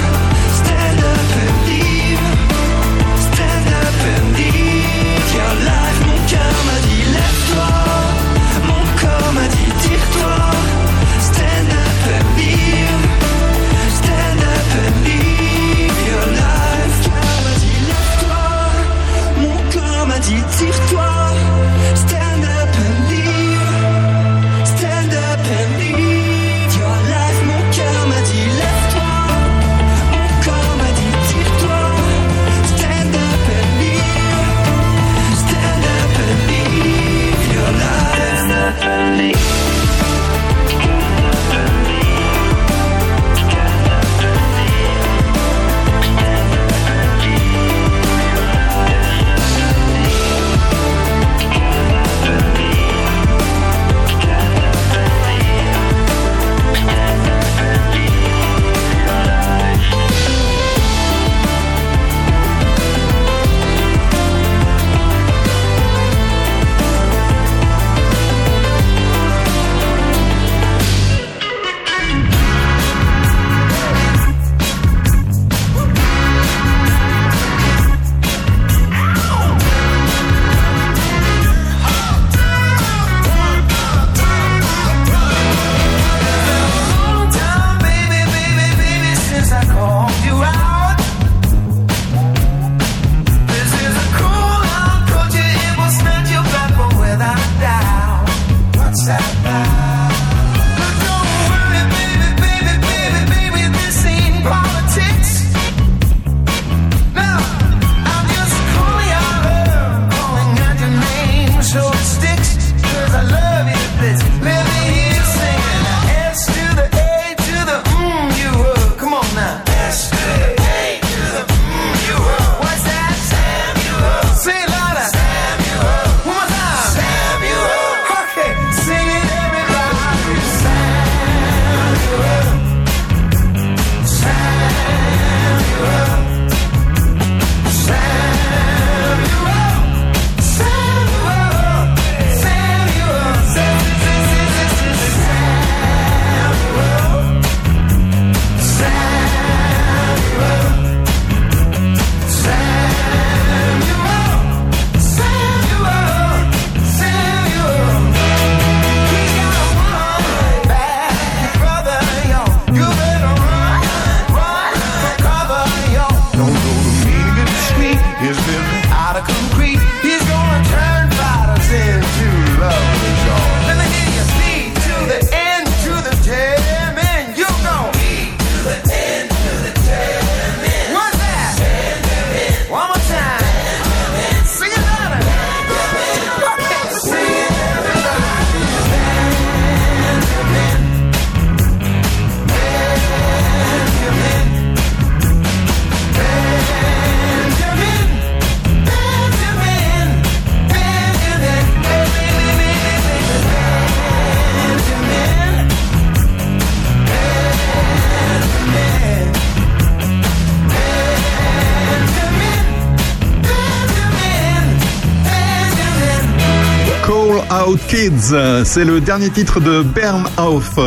Kids, 217.88 218.34
c'est 218.64 218.84
le 218.84 219.00
dernier 219.00 219.30
titre 219.30 219.60
de 219.60 219.82
Bernhoff. 219.82 220.78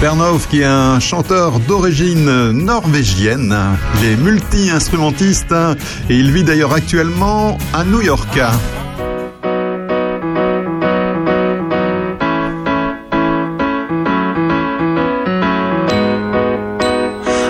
Bernhoff 0.00 0.48
qui 0.48 0.60
est 0.60 0.64
un 0.64 1.00
chanteur 1.00 1.58
d'origine 1.60 2.52
norvégienne. 2.52 3.56
Il 4.00 4.06
est 4.10 4.16
multi-instrumentiste 4.16 5.54
et 6.08 6.16
il 6.16 6.30
vit 6.30 6.44
d'ailleurs 6.44 6.72
actuellement 6.72 7.58
à 7.72 7.84
New 7.84 8.00
York. 8.00 8.38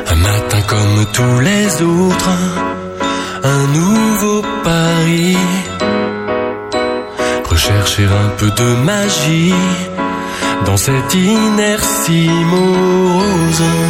Un 0.07 0.17
matin 0.17 0.61
comme 0.69 1.07
tous 1.13 1.41
les 1.41 1.83
autres, 1.83 2.31
peu 8.39 8.51
de 8.51 8.75
magie 8.85 9.53
dans 10.65 10.77
cette 10.77 11.15
inertie 11.15 12.31
morose. 12.45 13.88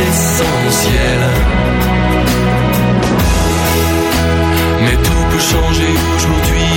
Plus 0.00 0.08
essentielles. 0.08 1.28
Mais 4.84 4.96
tout 4.96 5.24
peut 5.30 5.44
changer 5.52 5.92
aujourd'hui. 6.16 6.72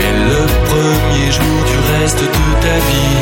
Et 0.00 0.12
le 0.30 0.42
premier 0.68 1.30
jour 1.30 1.58
du 1.70 1.76
reste 1.92 2.20
de 2.20 2.44
ta 2.64 2.76
vie, 2.90 3.20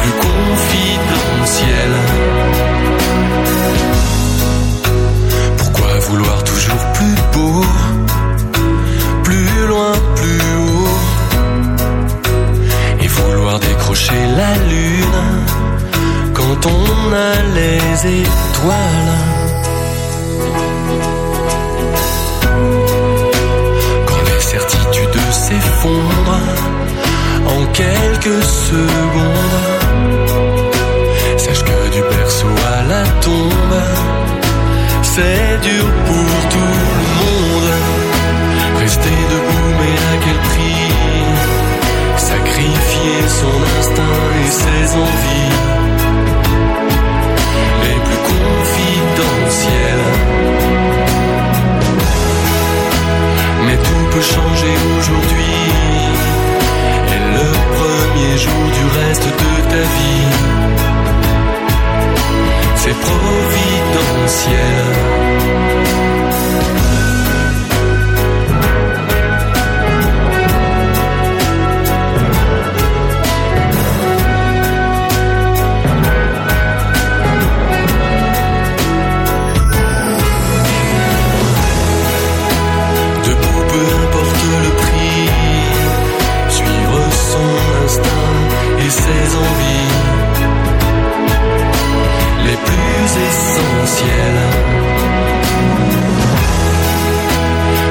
plus 0.00 0.14
confidentiel. 0.26 1.90
Pourquoi 5.58 5.98
vouloir 6.08 6.44
toujours 6.44 6.84
plus 6.94 7.18
beau, 7.32 7.64
plus 9.24 9.66
loin, 9.68 9.92
plus 10.16 10.48
haut, 10.64 10.98
et 13.02 13.08
vouloir 13.08 13.58
décrocher 13.58 14.20
la 14.36 14.52
on 16.66 17.12
a 17.12 17.42
les 17.54 18.20
étoiles? 18.20 19.14
Quand 24.06 24.22
les 24.30 24.40
certitudes 24.40 25.20
s'effondrent 25.30 26.40
en 27.46 27.66
quelques 27.72 28.42
secondes, 28.42 29.60
sache 31.36 31.62
que 31.64 31.90
du 31.94 32.02
berceau 32.02 32.54
à 32.76 32.82
la 32.92 33.04
tombe, 33.20 33.80
c'est 35.02 35.60
dur 35.62 35.86
pour 36.06 36.48
tout 36.52 36.74
le 36.92 37.04
monde. 37.20 37.72
Rester 38.80 39.18
debout, 39.32 39.70
mais 39.80 39.96
à 40.12 40.16
quel 40.24 40.38
prix? 40.50 40.84
Sacrifier 42.16 43.18
son 43.40 43.56
instinct 43.78 44.22
et 44.44 44.50
ses 44.50 44.96
envies 44.96 45.63
Mais 53.66 53.76
tout 53.76 54.04
peut 54.12 54.26
changer 54.36 54.74
aujourd'hui. 54.98 55.58
Et 57.12 57.20
le 57.36 57.48
premier 57.78 58.34
jour 58.38 58.64
du 58.78 58.84
reste 58.98 59.26
de 59.42 59.52
ta 59.70 59.82
vie, 59.96 60.28
c'est 62.76 62.96
providentiel. 63.08 64.84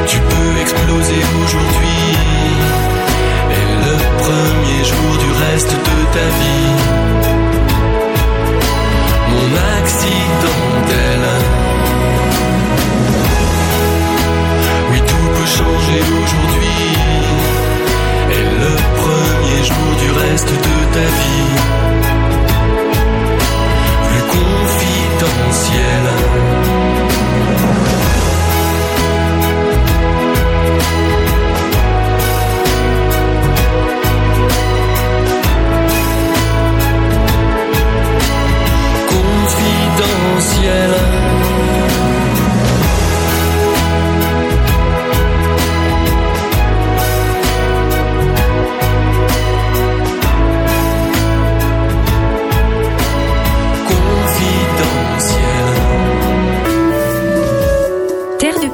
Tu 0.07 0.17
peux 0.17 0.61
exploser 0.61 1.21
aujourd'hui 1.37 2.07
et 3.51 3.65
le 3.85 3.95
premier 4.17 4.83
jour 4.85 5.11
du 5.23 5.31
reste 5.45 5.71
de 5.71 5.97
ta 6.15 6.27
vie, 6.39 6.73
mon 9.29 9.49
accidentel. 9.77 11.21
Oui, 14.91 14.99
tout 15.05 15.27
peut 15.35 15.51
changer 15.59 16.01
aujourd'hui. 16.23 16.89
Et 18.31 18.45
le 18.63 18.73
premier 19.03 19.59
jour 19.63 19.89
du 20.01 20.09
reste 20.11 20.49
de 20.49 20.75
ta 20.95 21.05
vie, 21.19 21.82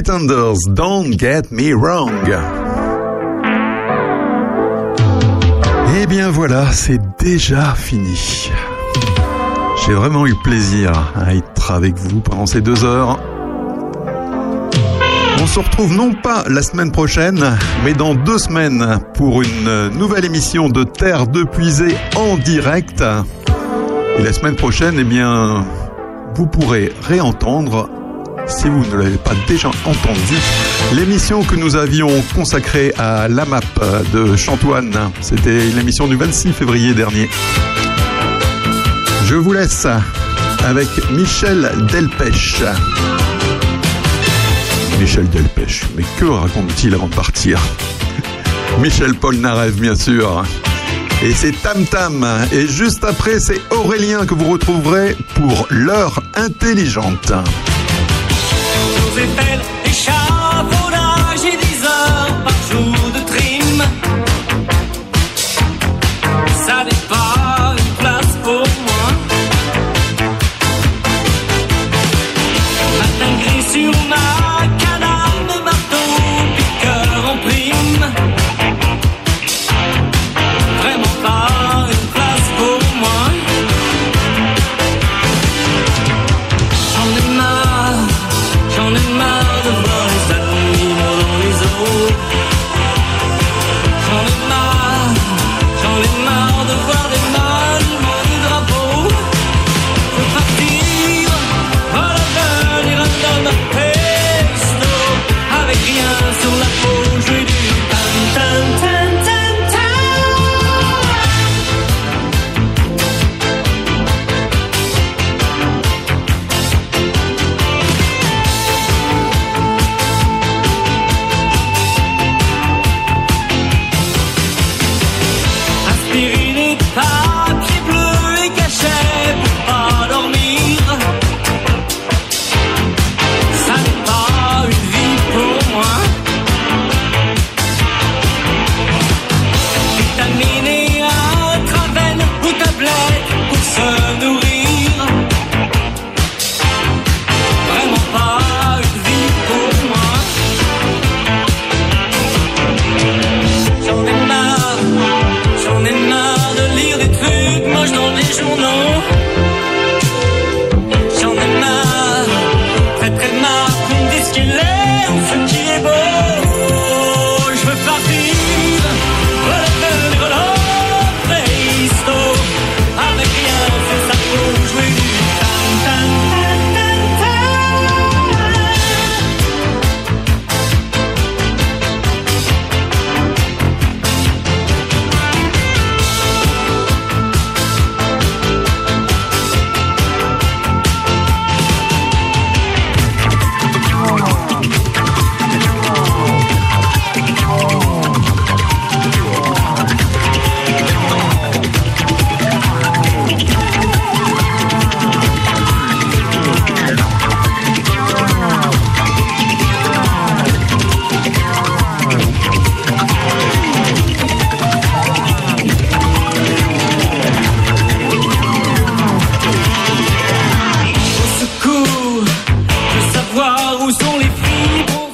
Don't 0.00 1.18
Get 1.18 1.50
Me 1.50 1.74
Wrong. 1.74 2.10
Eh 6.00 6.06
bien 6.06 6.30
voilà, 6.30 6.72
c'est 6.72 7.00
déjà 7.18 7.74
fini. 7.74 8.50
J'ai 9.84 9.92
vraiment 9.92 10.26
eu 10.26 10.34
plaisir 10.42 11.12
à 11.14 11.34
être 11.34 11.70
avec 11.72 11.96
vous 11.98 12.20
pendant 12.20 12.46
ces 12.46 12.62
deux 12.62 12.84
heures. 12.84 13.18
On 15.42 15.46
se 15.46 15.58
retrouve 15.58 15.94
non 15.94 16.14
pas 16.14 16.44
la 16.48 16.62
semaine 16.62 16.90
prochaine, 16.90 17.44
mais 17.84 17.92
dans 17.92 18.14
deux 18.14 18.38
semaines 18.38 18.98
pour 19.14 19.42
une 19.42 19.88
nouvelle 19.88 20.24
émission 20.24 20.70
de 20.70 20.84
Terre 20.84 21.26
de 21.26 21.44
Puisée 21.44 21.96
en 22.16 22.38
direct. 22.38 23.04
Et 24.18 24.22
la 24.22 24.32
semaine 24.32 24.56
prochaine, 24.56 24.94
eh 24.98 25.04
bien, 25.04 25.66
vous 26.34 26.46
pourrez 26.46 26.92
réentendre, 27.02 27.90
si 28.46 28.68
vous 28.68 28.84
ne 28.84 28.96
l'avez 28.96 29.16
pas 29.16 29.34
déjà 29.46 29.68
entendu, 29.84 30.36
l'émission 30.94 31.42
que 31.42 31.54
nous 31.54 31.76
avions 31.76 32.10
consacrée 32.34 32.92
à 32.98 33.28
la 33.28 33.44
map 33.44 33.60
de 34.12 34.36
Chantoine. 34.36 35.12
C'était 35.20 35.58
l'émission 35.74 36.06
du 36.06 36.16
26 36.16 36.52
février 36.52 36.94
dernier. 36.94 37.28
Je 39.26 39.34
vous 39.34 39.52
laisse 39.52 39.86
avec 40.64 40.88
Michel 41.10 41.70
Delpech. 41.90 42.62
Michel 45.00 45.28
Delpech, 45.30 45.84
mais 45.96 46.04
que 46.18 46.26
raconte-t-il 46.26 46.94
avant 46.94 47.08
de 47.08 47.14
partir? 47.14 47.60
Michel 48.80 49.14
Polnareff, 49.14 49.74
bien 49.74 49.94
sûr. 49.94 50.44
Et 51.24 51.32
c'est 51.32 51.52
Tam 51.62 51.84
Tam. 51.84 52.26
Et 52.52 52.66
juste 52.66 53.04
après, 53.04 53.38
c'est 53.38 53.60
Aurélien 53.70 54.26
que 54.26 54.34
vous 54.34 54.50
retrouverez 54.50 55.16
pour 55.34 55.66
l'heure 55.70 56.22
intelligente. 56.34 57.32
plus 59.22 59.34
belle 59.36 59.60
des 59.84 59.92
chavots. 59.92 60.91